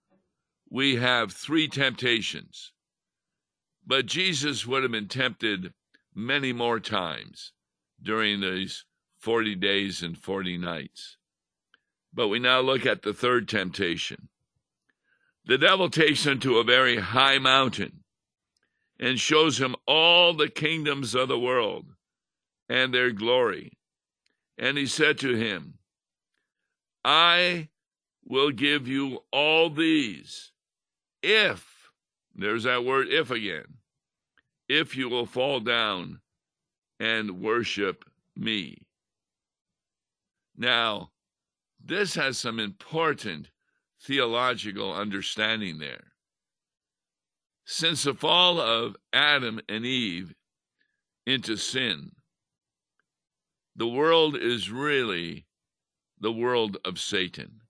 we 0.71 0.97
have 0.97 1.33
three 1.33 1.69
temptations. 1.69 2.73
But 3.87 4.07
Jesus 4.07 4.67
would 4.67 4.83
have 4.83 4.93
been 4.93 5.09
tempted 5.09 5.73
many 6.15 6.53
more 6.53 6.81
times 6.81 7.53
during 8.03 8.41
these 8.41 8.85
40 9.19 9.55
days 9.57 10.03
and 10.03 10.17
40 10.17 10.59
nights. 10.59 11.17
But 12.13 12.29
we 12.29 12.39
now 12.39 12.61
look 12.61 12.87
at 12.87 13.03
the 13.03 13.13
third 13.13 13.49
temptation. 13.49 14.29
The 15.45 15.59
devil 15.59 15.91
takes 15.91 16.27
him 16.27 16.41
to 16.41 16.59
a 16.59 16.65
very 16.65 16.99
high 16.99 17.39
mountain 17.39 18.05
and 18.99 19.19
shows 19.19 19.61
him 19.61 19.75
all 19.87 20.35
the 20.35 20.49
kingdoms 20.49 21.15
of 21.15 21.29
the 21.29 21.39
world 21.39 21.87
and 22.69 22.93
their 22.93 23.11
glory. 23.11 23.73
And 24.59 24.77
he 24.77 24.87
said 24.87 25.19
to 25.19 25.35
him, 25.35 25.75
I 27.05 27.69
will 28.25 28.51
give 28.51 28.87
you 28.87 29.21
all 29.33 29.71
these 29.71 30.53
if, 31.23 31.80
there's 32.41 32.65
that 32.65 32.85
word 32.85 33.09
if 33.09 33.31
again, 33.31 33.67
if 34.69 34.97
you 34.97 35.09
will 35.09 35.27
fall 35.27 35.61
down 35.61 36.21
and 36.99 37.41
worship 37.41 38.05
me. 38.37 38.79
Now, 40.57 41.11
this 41.83 42.15
has 42.15 42.39
some 42.39 42.59
important 42.59 43.51
theological 44.03 44.93
understanding 44.95 45.79
there. 45.79 46.13
Since 47.65 48.03
the 48.03 48.15
fall 48.15 48.61
of 48.61 48.97
Adam 49.13 49.61
and 49.69 49.85
Eve 49.85 50.35
into 51.27 51.57
sin, 51.57 52.13
the 53.77 53.87
world 53.87 54.37
is 54.37 54.71
really 54.71 55.47
the 56.19 56.33
world 56.33 56.77
of 56.85 56.99
Satan. 56.99 57.61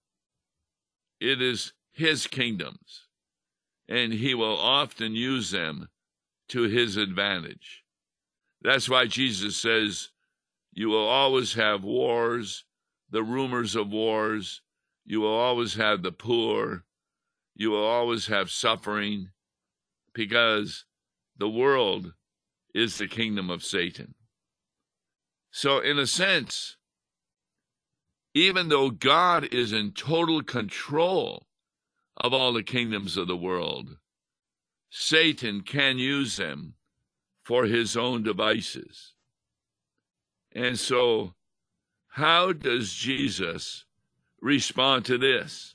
It 1.20 1.42
is 1.42 1.72
his 1.92 2.26
kingdoms, 2.26 3.06
and 3.90 4.12
he 4.12 4.34
will 4.34 4.56
often 4.56 5.16
use 5.16 5.50
them 5.50 5.88
to 6.48 6.62
his 6.62 6.96
advantage. 6.96 7.82
That's 8.62 8.88
why 8.88 9.06
Jesus 9.06 9.56
says, 9.56 10.10
You 10.72 10.88
will 10.88 11.08
always 11.08 11.54
have 11.54 11.82
wars, 11.82 12.64
the 13.10 13.24
rumors 13.24 13.74
of 13.74 13.90
wars. 13.90 14.62
You 15.04 15.20
will 15.22 15.34
always 15.34 15.74
have 15.74 16.02
the 16.02 16.12
poor. 16.12 16.84
You 17.56 17.72
will 17.72 17.84
always 17.84 18.28
have 18.28 18.50
suffering 18.50 19.30
because 20.14 20.84
the 21.36 21.48
world 21.48 22.14
is 22.72 22.96
the 22.96 23.08
kingdom 23.08 23.50
of 23.50 23.64
Satan. 23.64 24.14
So, 25.50 25.80
in 25.80 25.98
a 25.98 26.06
sense, 26.06 26.76
even 28.34 28.68
though 28.68 28.90
God 28.90 29.52
is 29.52 29.72
in 29.72 29.90
total 29.90 30.42
control 30.42 31.48
of 32.20 32.32
all 32.34 32.52
the 32.52 32.62
kingdoms 32.62 33.16
of 33.16 33.26
the 33.26 33.36
world, 33.36 33.96
Satan 34.90 35.62
can 35.62 35.98
use 35.98 36.36
them 36.36 36.74
for 37.42 37.64
his 37.64 37.96
own 37.96 38.22
devices. 38.22 39.14
And 40.52 40.78
so, 40.78 41.34
how 42.08 42.52
does 42.52 42.92
Jesus 42.92 43.84
respond 44.40 45.06
to 45.06 45.16
this? 45.16 45.74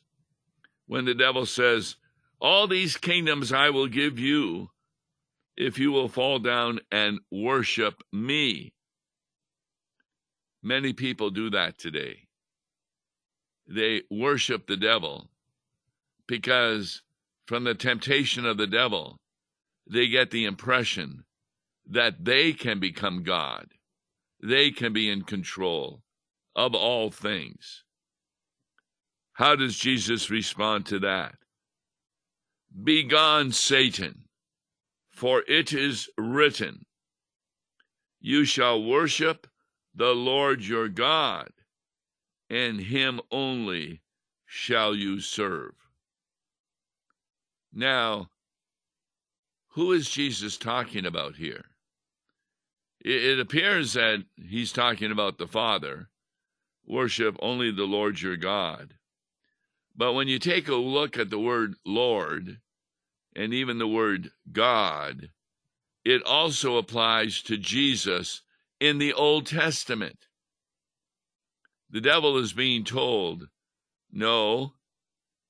When 0.85 1.05
the 1.05 1.15
devil 1.15 1.45
says, 1.45 1.95
all 2.39 2.67
these 2.67 2.97
kingdoms 2.97 3.51
I 3.51 3.71
will 3.71 3.87
give 3.87 4.19
you 4.19 4.69
if 5.57 5.79
you 5.79 5.91
will 5.91 6.09
fall 6.09 6.37
down 6.39 6.79
and 6.91 7.19
worship 7.31 8.03
me. 8.11 8.73
Many 10.61 10.93
people 10.93 11.29
do 11.29 11.49
that 11.51 11.77
today. 11.77 12.27
They 13.67 14.03
worship 14.11 14.67
the 14.67 14.77
devil 14.77 15.29
because 16.27 17.01
from 17.47 17.63
the 17.63 17.75
temptation 17.75 18.45
of 18.45 18.57
the 18.57 18.67
devil, 18.67 19.19
they 19.89 20.07
get 20.07 20.31
the 20.31 20.45
impression 20.45 21.23
that 21.87 22.25
they 22.25 22.53
can 22.53 22.79
become 22.79 23.23
God. 23.23 23.67
They 24.41 24.71
can 24.71 24.93
be 24.93 25.09
in 25.09 25.23
control 25.23 26.03
of 26.55 26.73
all 26.73 27.11
things. 27.11 27.83
How 29.33 29.55
does 29.55 29.77
Jesus 29.77 30.29
respond 30.29 30.85
to 30.87 30.99
that? 30.99 31.35
Begone, 32.83 33.51
Satan, 33.51 34.25
for 35.09 35.43
it 35.47 35.73
is 35.73 36.09
written, 36.17 36.85
You 38.19 38.45
shall 38.45 38.83
worship 38.83 39.47
the 39.93 40.13
Lord 40.13 40.63
your 40.65 40.89
God, 40.89 41.49
and 42.49 42.79
him 42.79 43.21
only 43.31 44.01
shall 44.45 44.95
you 44.95 45.19
serve. 45.19 45.84
Now, 47.75 48.29
who 49.71 49.91
is 49.91 50.09
Jesus 50.09 50.57
talking 50.57 51.05
about 51.05 51.35
here? 51.35 51.65
It 53.01 53.37
appears 53.37 53.93
that 53.93 54.23
he's 54.35 54.71
talking 54.71 55.11
about 55.11 55.37
the 55.37 55.47
Father. 55.47 56.07
Worship 56.87 57.35
only 57.41 57.71
the 57.71 57.83
Lord 57.83 58.21
your 58.21 58.37
God. 58.37 58.95
But 59.93 60.13
when 60.13 60.29
you 60.29 60.39
take 60.39 60.69
a 60.69 60.75
look 60.75 61.17
at 61.17 61.29
the 61.29 61.39
word 61.39 61.75
Lord 61.85 62.61
and 63.35 63.53
even 63.53 63.77
the 63.77 63.87
word 63.87 64.31
God, 64.49 65.31
it 66.05 66.23
also 66.23 66.77
applies 66.77 67.41
to 67.43 67.57
Jesus 67.57 68.41
in 68.79 68.99
the 68.99 69.13
Old 69.13 69.47
Testament. 69.47 70.27
The 71.89 72.01
devil 72.01 72.37
is 72.37 72.53
being 72.53 72.85
told, 72.85 73.49
No, 74.11 74.74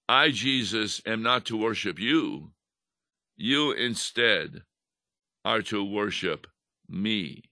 I, 0.07 0.29
Jesus, 0.29 1.01
am 1.05 1.23
not 1.23 1.45
to 1.45 1.57
worship 1.57 1.99
you. 1.99 2.51
You 3.35 3.71
instead 3.71 4.63
are 5.43 5.61
to 5.63 5.83
worship 5.83 6.47
me. 6.87 7.43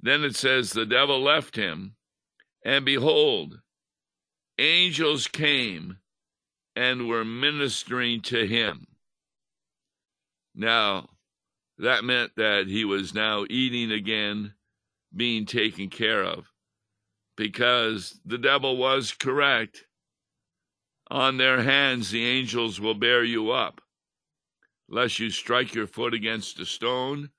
Then 0.00 0.24
it 0.24 0.36
says, 0.36 0.70
The 0.70 0.86
devil 0.86 1.22
left 1.22 1.56
him, 1.56 1.96
and 2.64 2.84
behold, 2.84 3.60
angels 4.58 5.26
came 5.28 5.98
and 6.76 7.08
were 7.08 7.24
ministering 7.24 8.20
to 8.22 8.46
him. 8.46 8.86
Now, 10.54 11.08
that 11.78 12.04
meant 12.04 12.32
that 12.36 12.66
he 12.66 12.84
was 12.84 13.14
now 13.14 13.44
eating 13.48 13.90
again, 13.90 14.54
being 15.14 15.46
taken 15.46 15.88
care 15.88 16.22
of, 16.22 16.52
because 17.36 18.20
the 18.24 18.38
devil 18.38 18.76
was 18.76 19.12
correct. 19.12 19.84
On 21.10 21.36
their 21.36 21.62
hands 21.62 22.10
the 22.10 22.24
angels 22.24 22.80
will 22.80 22.94
bear 22.94 23.22
you 23.22 23.50
up, 23.50 23.80
lest 24.88 25.18
you 25.18 25.30
strike 25.30 25.74
your 25.74 25.86
foot 25.86 26.14
against 26.14 26.60
a 26.60 26.66
stone, 26.66 27.30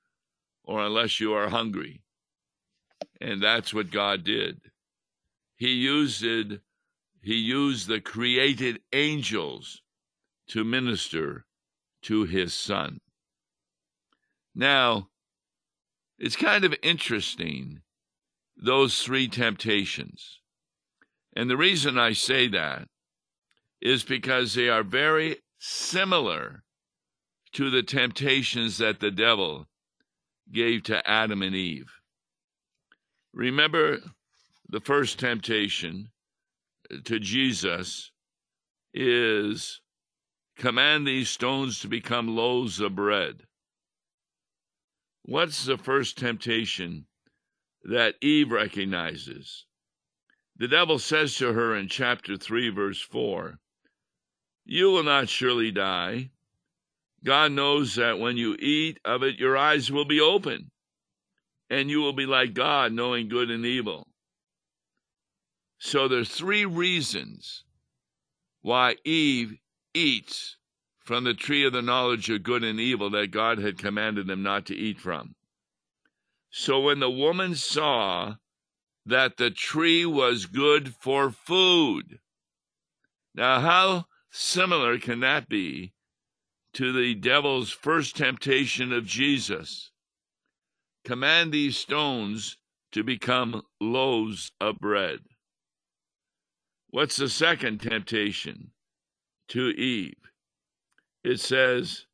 or 0.63 0.81
unless 0.81 1.19
you 1.19 1.33
are 1.33 1.49
hungry. 1.49 2.01
And 3.19 3.41
that's 3.41 3.73
what 3.73 3.91
God 3.91 4.23
did. 4.23 4.61
He 5.55 5.71
used 5.71 6.23
it 6.23 6.61
he 7.25 7.37
used 7.37 7.87
the 7.87 7.99
created 7.99 8.81
angels 8.93 9.81
to 10.47 10.63
minister 10.63 11.47
to 12.03 12.23
his 12.25 12.53
son. 12.53 12.99
Now, 14.53 15.09
it's 16.19 16.35
kind 16.35 16.63
of 16.63 16.75
interesting, 16.83 17.81
those 18.55 19.01
three 19.01 19.27
temptations. 19.27 20.39
And 21.35 21.49
the 21.49 21.57
reason 21.57 21.97
I 21.97 22.13
say 22.13 22.47
that 22.49 22.89
is 23.85 24.03
because 24.03 24.55
they 24.55 24.67
are 24.67 24.81
very 24.81 25.37
similar 25.59 26.63
to 27.53 27.69
the 27.69 27.83
temptations 27.83 28.79
that 28.79 28.99
the 28.99 29.11
devil 29.11 29.67
gave 30.51 30.81
to 30.81 31.07
Adam 31.07 31.43
and 31.43 31.55
Eve. 31.55 31.91
Remember 33.31 33.99
the 34.67 34.79
first 34.79 35.19
temptation 35.19 36.09
to 37.03 37.19
Jesus 37.19 38.09
is 38.91 39.81
command 40.57 41.05
these 41.05 41.29
stones 41.29 41.79
to 41.81 41.87
become 41.87 42.35
loaves 42.35 42.79
of 42.79 42.95
bread. 42.95 43.43
What's 45.21 45.63
the 45.63 45.77
first 45.77 46.17
temptation 46.17 47.05
that 47.83 48.15
Eve 48.19 48.51
recognizes? 48.51 49.67
The 50.55 50.67
devil 50.67 50.97
says 50.97 51.35
to 51.35 51.53
her 51.53 51.75
in 51.75 51.87
chapter 51.87 52.35
3, 52.35 52.69
verse 52.69 52.99
4, 52.99 53.59
You 54.65 54.89
will 54.91 55.03
not 55.03 55.29
surely 55.29 55.71
die. 55.71 56.31
God 57.23 57.51
knows 57.51 57.95
that 57.95 58.19
when 58.19 58.37
you 58.37 58.55
eat 58.59 58.99
of 59.05 59.23
it, 59.23 59.37
your 59.37 59.55
eyes 59.55 59.91
will 59.91 60.05
be 60.05 60.19
open, 60.19 60.71
and 61.69 61.89
you 61.89 61.99
will 61.99 62.13
be 62.13 62.25
like 62.25 62.53
God, 62.53 62.91
knowing 62.91 63.29
good 63.29 63.49
and 63.49 63.65
evil. 63.65 64.07
So 65.79 66.07
there's 66.07 66.29
three 66.29 66.65
reasons 66.65 67.63
why 68.61 68.95
Eve 69.05 69.57
eats 69.93 70.57
from 70.99 71.23
the 71.23 71.35
tree 71.35 71.65
of 71.65 71.73
the 71.73 71.83
knowledge 71.83 72.29
of 72.31 72.41
good 72.41 72.63
and 72.63 72.79
evil 72.79 73.11
that 73.11 73.29
God 73.29 73.59
had 73.59 73.77
commanded 73.77 74.25
them 74.25 74.41
not 74.41 74.65
to 74.67 74.75
eat 74.75 74.99
from. 74.99 75.35
So 76.49 76.79
when 76.79 76.99
the 76.99 77.09
woman 77.09 77.53
saw 77.53 78.35
that 79.05 79.37
the 79.37 79.51
tree 79.51 80.05
was 80.05 80.47
good 80.47 80.95
for 80.95 81.29
food, 81.29 82.19
now 83.35 83.59
how 83.59 84.05
similar 84.35 84.99
can 84.99 85.21
that 85.21 85.47
be 85.47 85.93
to 86.73 86.91
the 86.91 87.15
devil's 87.15 87.71
first 87.71 88.17
temptation 88.17 88.91
of 88.91 89.05
Jesus? 89.05 89.91
Command 91.05 91.53
these 91.53 91.77
stones 91.77 92.57
to 92.91 93.03
become 93.03 93.61
loaves 93.79 94.51
of 94.59 94.77
bread. 94.79 95.19
What's 96.89 97.15
the 97.15 97.29
second 97.29 97.79
temptation 97.79 98.71
to 99.49 99.69
Eve? 99.69 100.13
It 101.23 101.39
says, 101.39 102.05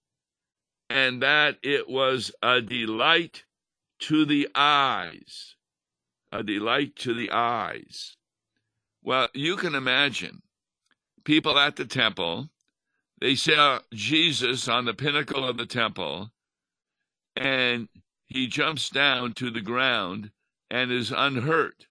and 0.90 1.24
that 1.24 1.58
it 1.64 1.90
was 1.90 2.32
a 2.44 2.62
delight 2.62 3.46
to 4.02 4.26
the 4.26 4.48
eyes. 4.54 5.56
A 6.32 6.44
delight 6.44 6.96
to 6.98 7.14
the 7.14 7.32
eyes. 7.32 8.16
Well, 9.04 9.30
you 9.34 9.56
can 9.56 9.74
imagine 9.74 10.44
people 11.24 11.58
at 11.58 11.76
the 11.76 11.86
temple, 11.86 12.50
they 13.20 13.36
saw 13.36 13.80
Jesus 13.94 14.68
on 14.68 14.86
the 14.86 14.94
pinnacle 14.94 15.48
of 15.48 15.58
the 15.58 15.66
temple, 15.66 16.32
and 17.36 17.88
he 18.26 18.48
jumps 18.48 18.90
down 18.90 19.34
to 19.34 19.50
the 19.52 19.62
ground 19.62 20.32
and 20.70 20.92
is 20.92 21.12
unhurt 21.12 21.88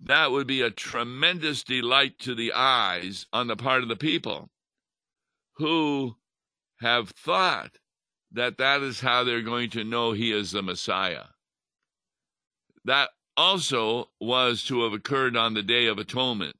that 0.00 0.30
would 0.30 0.46
be 0.46 0.62
a 0.62 0.70
tremendous 0.70 1.64
delight 1.64 2.18
to 2.20 2.34
the 2.34 2.52
eyes 2.52 3.26
on 3.32 3.48
the 3.48 3.56
part 3.56 3.82
of 3.82 3.88
the 3.88 3.96
people 3.96 4.50
who 5.56 6.16
have 6.80 7.10
thought 7.10 7.78
that 8.30 8.58
that 8.58 8.82
is 8.82 9.00
how 9.00 9.24
they're 9.24 9.42
going 9.42 9.70
to 9.70 9.82
know 9.82 10.12
he 10.12 10.32
is 10.32 10.52
the 10.52 10.62
Messiah. 10.62 11.24
That 12.84 13.10
also 13.36 14.10
was 14.20 14.62
to 14.64 14.84
have 14.84 14.92
occurred 14.92 15.36
on 15.36 15.54
the 15.54 15.62
Day 15.62 15.86
of 15.86 15.98
Atonement. 15.98 16.56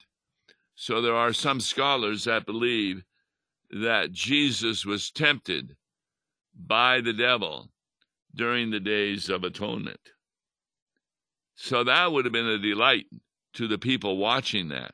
So 0.80 1.02
there 1.02 1.16
are 1.16 1.32
some 1.32 1.58
scholars 1.58 2.22
that 2.24 2.46
believe 2.46 3.02
that 3.68 4.12
Jesus 4.12 4.86
was 4.86 5.10
tempted 5.10 5.76
by 6.54 7.00
the 7.00 7.12
devil 7.12 7.72
during 8.32 8.70
the 8.70 8.78
days 8.78 9.28
of 9.28 9.42
atonement. 9.42 10.12
So 11.56 11.82
that 11.82 12.12
would 12.12 12.26
have 12.26 12.32
been 12.32 12.46
a 12.46 12.58
delight 12.58 13.06
to 13.54 13.66
the 13.66 13.76
people 13.76 14.18
watching 14.18 14.68
that. 14.68 14.92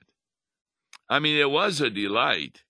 I 1.11 1.19
mean, 1.19 1.37
it 1.37 1.51
was 1.51 1.83
a 1.83 1.91
delight 1.91 2.63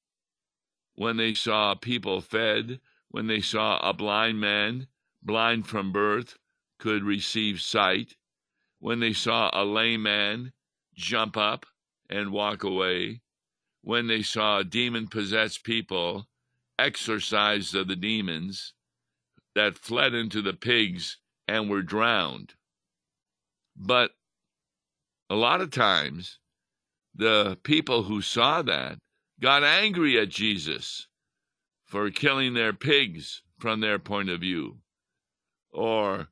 when 0.96 1.16
they 1.16 1.35
saw 1.35 1.77
people 1.77 2.20
fed, 2.20 2.81
when 3.12 3.29
they 3.29 3.40
saw 3.40 3.79
a 3.79 3.92
blind 3.92 4.40
man, 4.40 4.88
blind 5.22 5.68
from 5.68 5.92
birth, 5.92 6.37
could 6.81 7.05
receive 7.05 7.61
sight, 7.61 8.16
when 8.81 8.98
they 8.98 9.12
saw 9.12 9.50
a 9.53 9.64
lame 9.64 10.03
man 10.03 10.53
jump 10.96 11.37
up 11.37 11.64
and 12.09 12.33
walk 12.33 12.62
away, 12.64 13.21
when 13.83 14.07
they 14.07 14.23
saw 14.23 14.62
demon 14.62 15.09
possessed 15.09 15.64
people 15.64 16.27
exorcised 16.79 17.75
of 17.75 17.88
the 17.88 17.97
demons 17.97 18.73
that 19.55 19.79
fled 19.79 20.14
into 20.14 20.43
the 20.43 20.53
pigs 20.53 21.19
and 21.47 21.71
were 21.71 21.83
drowned. 21.83 22.55
But 23.77 24.12
a 25.31 25.35
lot 25.35 25.61
of 25.61 25.71
times 25.71 26.38
the 27.14 27.59
people 27.62 28.05
who 28.05 28.21
saw 28.23 28.62
that 28.62 28.99
got 29.40 29.62
angry 29.62 30.19
at 30.19 30.29
Jesus 30.29 31.07
for 31.85 32.11
killing 32.11 32.55
their 32.55 32.73
pigs 32.73 33.43
from 33.59 33.81
their 33.81 33.99
point 33.99 34.29
of 34.31 34.40
view, 34.40 34.79
or 35.73 36.29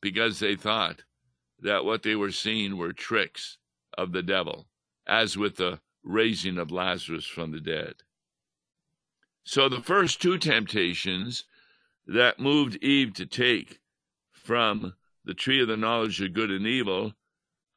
because 0.00 0.38
they 0.40 0.56
thought 0.56 1.04
that 1.60 1.84
what 1.84 2.02
they 2.02 2.16
were 2.16 2.32
seeing 2.32 2.76
were 2.76 2.92
tricks 2.92 3.58
of 3.96 4.12
the 4.12 4.22
devil, 4.22 4.66
as 5.06 5.36
with 5.36 5.56
the 5.56 5.80
raising 6.02 6.58
of 6.58 6.70
Lazarus 6.70 7.26
from 7.26 7.52
the 7.52 7.60
dead. 7.60 7.94
So 9.44 9.68
the 9.68 9.82
first 9.82 10.20
two 10.22 10.38
temptations 10.38 11.44
that 12.06 12.40
moved 12.40 12.76
Eve 12.82 13.14
to 13.14 13.26
take 13.26 13.80
from 14.32 14.94
the 15.24 15.34
tree 15.34 15.60
of 15.60 15.68
the 15.68 15.76
knowledge 15.76 16.20
of 16.20 16.32
good 16.32 16.50
and 16.50 16.66
evil 16.66 17.14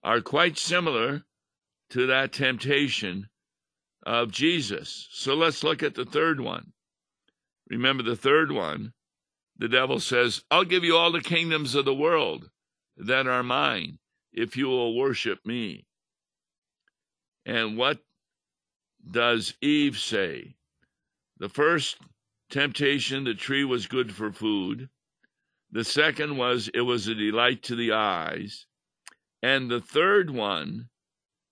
are 0.03 0.21
quite 0.21 0.57
similar 0.57 1.23
to 1.89 2.07
that 2.07 2.33
temptation 2.33 3.29
of 4.05 4.31
Jesus. 4.31 5.07
So 5.11 5.33
let's 5.33 5.63
look 5.63 5.83
at 5.83 5.95
the 5.95 6.05
third 6.05 6.39
one. 6.39 6.73
Remember 7.69 8.03
the 8.03 8.15
third 8.15 8.51
one. 8.51 8.93
The 9.57 9.67
devil 9.67 9.99
says, 9.99 10.43
I'll 10.51 10.63
give 10.63 10.83
you 10.83 10.95
all 10.95 11.11
the 11.11 11.21
kingdoms 11.21 11.73
of 11.75 11.85
the 11.85 11.93
world 11.93 12.49
that 12.95 13.27
are 13.27 13.43
mine 13.43 13.99
if 14.31 14.55
you 14.55 14.67
will 14.67 14.95
worship 14.95 15.45
me. 15.45 15.86
And 17.47 17.77
what 17.77 17.99
does 19.09 19.53
Eve 19.61 19.97
say? 19.97 20.57
The 21.37 21.47
first 21.47 21.97
temptation, 22.49 23.23
the 23.23 23.33
tree 23.33 23.63
was 23.63 23.87
good 23.87 24.13
for 24.13 24.33
food. 24.33 24.89
The 25.71 25.85
second 25.85 26.35
was 26.35 26.69
it 26.73 26.81
was 26.81 27.07
a 27.07 27.15
delight 27.15 27.63
to 27.63 27.75
the 27.77 27.93
eyes. 27.93 28.65
And 29.41 29.71
the 29.71 29.79
third 29.79 30.29
one, 30.29 30.89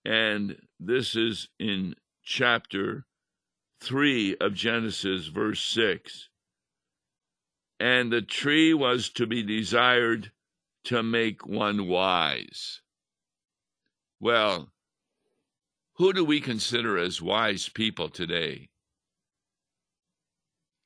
and 0.04 0.60
this 0.78 1.16
is 1.16 1.48
in 1.58 1.94
chapter 2.22 3.06
3 3.80 4.36
of 4.38 4.52
Genesis, 4.52 5.28
verse 5.28 5.62
6. 5.62 6.28
And 7.80 8.12
the 8.12 8.22
tree 8.22 8.74
was 8.74 9.08
to 9.10 9.26
be 9.26 9.42
desired 9.42 10.30
to 10.84 11.02
make 11.02 11.46
one 11.46 11.88
wise. 11.88 12.82
Well, 14.20 14.70
who 15.96 16.12
do 16.12 16.24
we 16.24 16.40
consider 16.40 16.98
as 16.98 17.22
wise 17.22 17.68
people 17.70 18.08
today? 18.08 18.68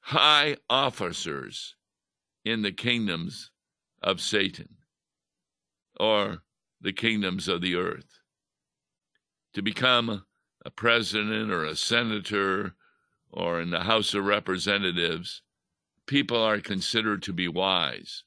High 0.03 0.57
officers 0.69 1.75
in 2.45 2.63
the 2.63 2.73
kingdoms 2.73 3.51
of 4.03 4.21
Satan 4.21 4.77
or 5.99 6.43
the 6.81 6.93
kingdoms 6.93 7.49
of 7.49 7.61
the 7.61 7.75
earth. 7.75 8.21
To 9.55 9.63
become 9.63 10.25
a 10.65 10.71
president 10.71 11.51
or 11.51 11.65
a 11.65 11.75
senator 11.75 12.77
or 13.33 13.61
in 13.61 13.71
the 13.71 13.81
House 13.81 14.15
of 14.15 14.25
Representatives, 14.25 15.43
people 16.07 16.41
are 16.41 16.61
considered 16.61 17.23
to 17.25 17.33
be 17.33 17.49
wise. 17.49 18.23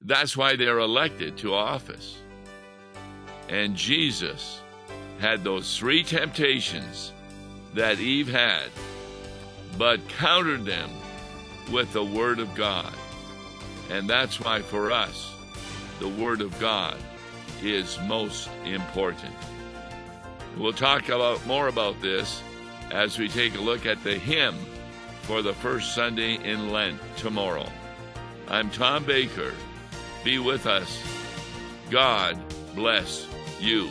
That's 0.00 0.36
why 0.36 0.54
they're 0.54 0.78
elected 0.78 1.36
to 1.38 1.54
office. 1.54 2.16
And 3.48 3.74
Jesus 3.74 4.60
had 5.20 5.44
those 5.44 5.76
three 5.76 6.02
temptations 6.02 7.12
that 7.74 8.00
Eve 8.00 8.28
had, 8.28 8.70
but 9.78 10.06
countered 10.08 10.64
them 10.64 10.90
with 11.72 11.92
the 11.92 12.04
Word 12.04 12.38
of 12.38 12.54
God. 12.54 12.92
And 13.90 14.08
that's 14.08 14.40
why 14.40 14.60
for 14.60 14.90
us, 14.92 15.32
the 16.00 16.08
Word 16.08 16.40
of 16.40 16.58
God 16.58 16.96
is 17.62 17.98
most 18.06 18.48
important. 18.64 19.34
We'll 20.56 20.72
talk 20.72 21.08
about 21.08 21.44
more 21.46 21.68
about 21.68 22.00
this 22.00 22.42
as 22.90 23.18
we 23.18 23.28
take 23.28 23.54
a 23.54 23.60
look 23.60 23.84
at 23.84 24.02
the 24.04 24.14
hymn 24.14 24.56
for 25.22 25.42
the 25.42 25.54
first 25.54 25.94
Sunday 25.94 26.34
in 26.42 26.70
Lent 26.70 27.00
tomorrow. 27.16 27.68
I'm 28.48 28.70
Tom 28.70 29.04
Baker. 29.04 29.52
Be 30.24 30.38
with 30.38 30.66
us. 30.66 31.02
God 31.90 32.40
bless 32.74 33.26
you. 33.60 33.90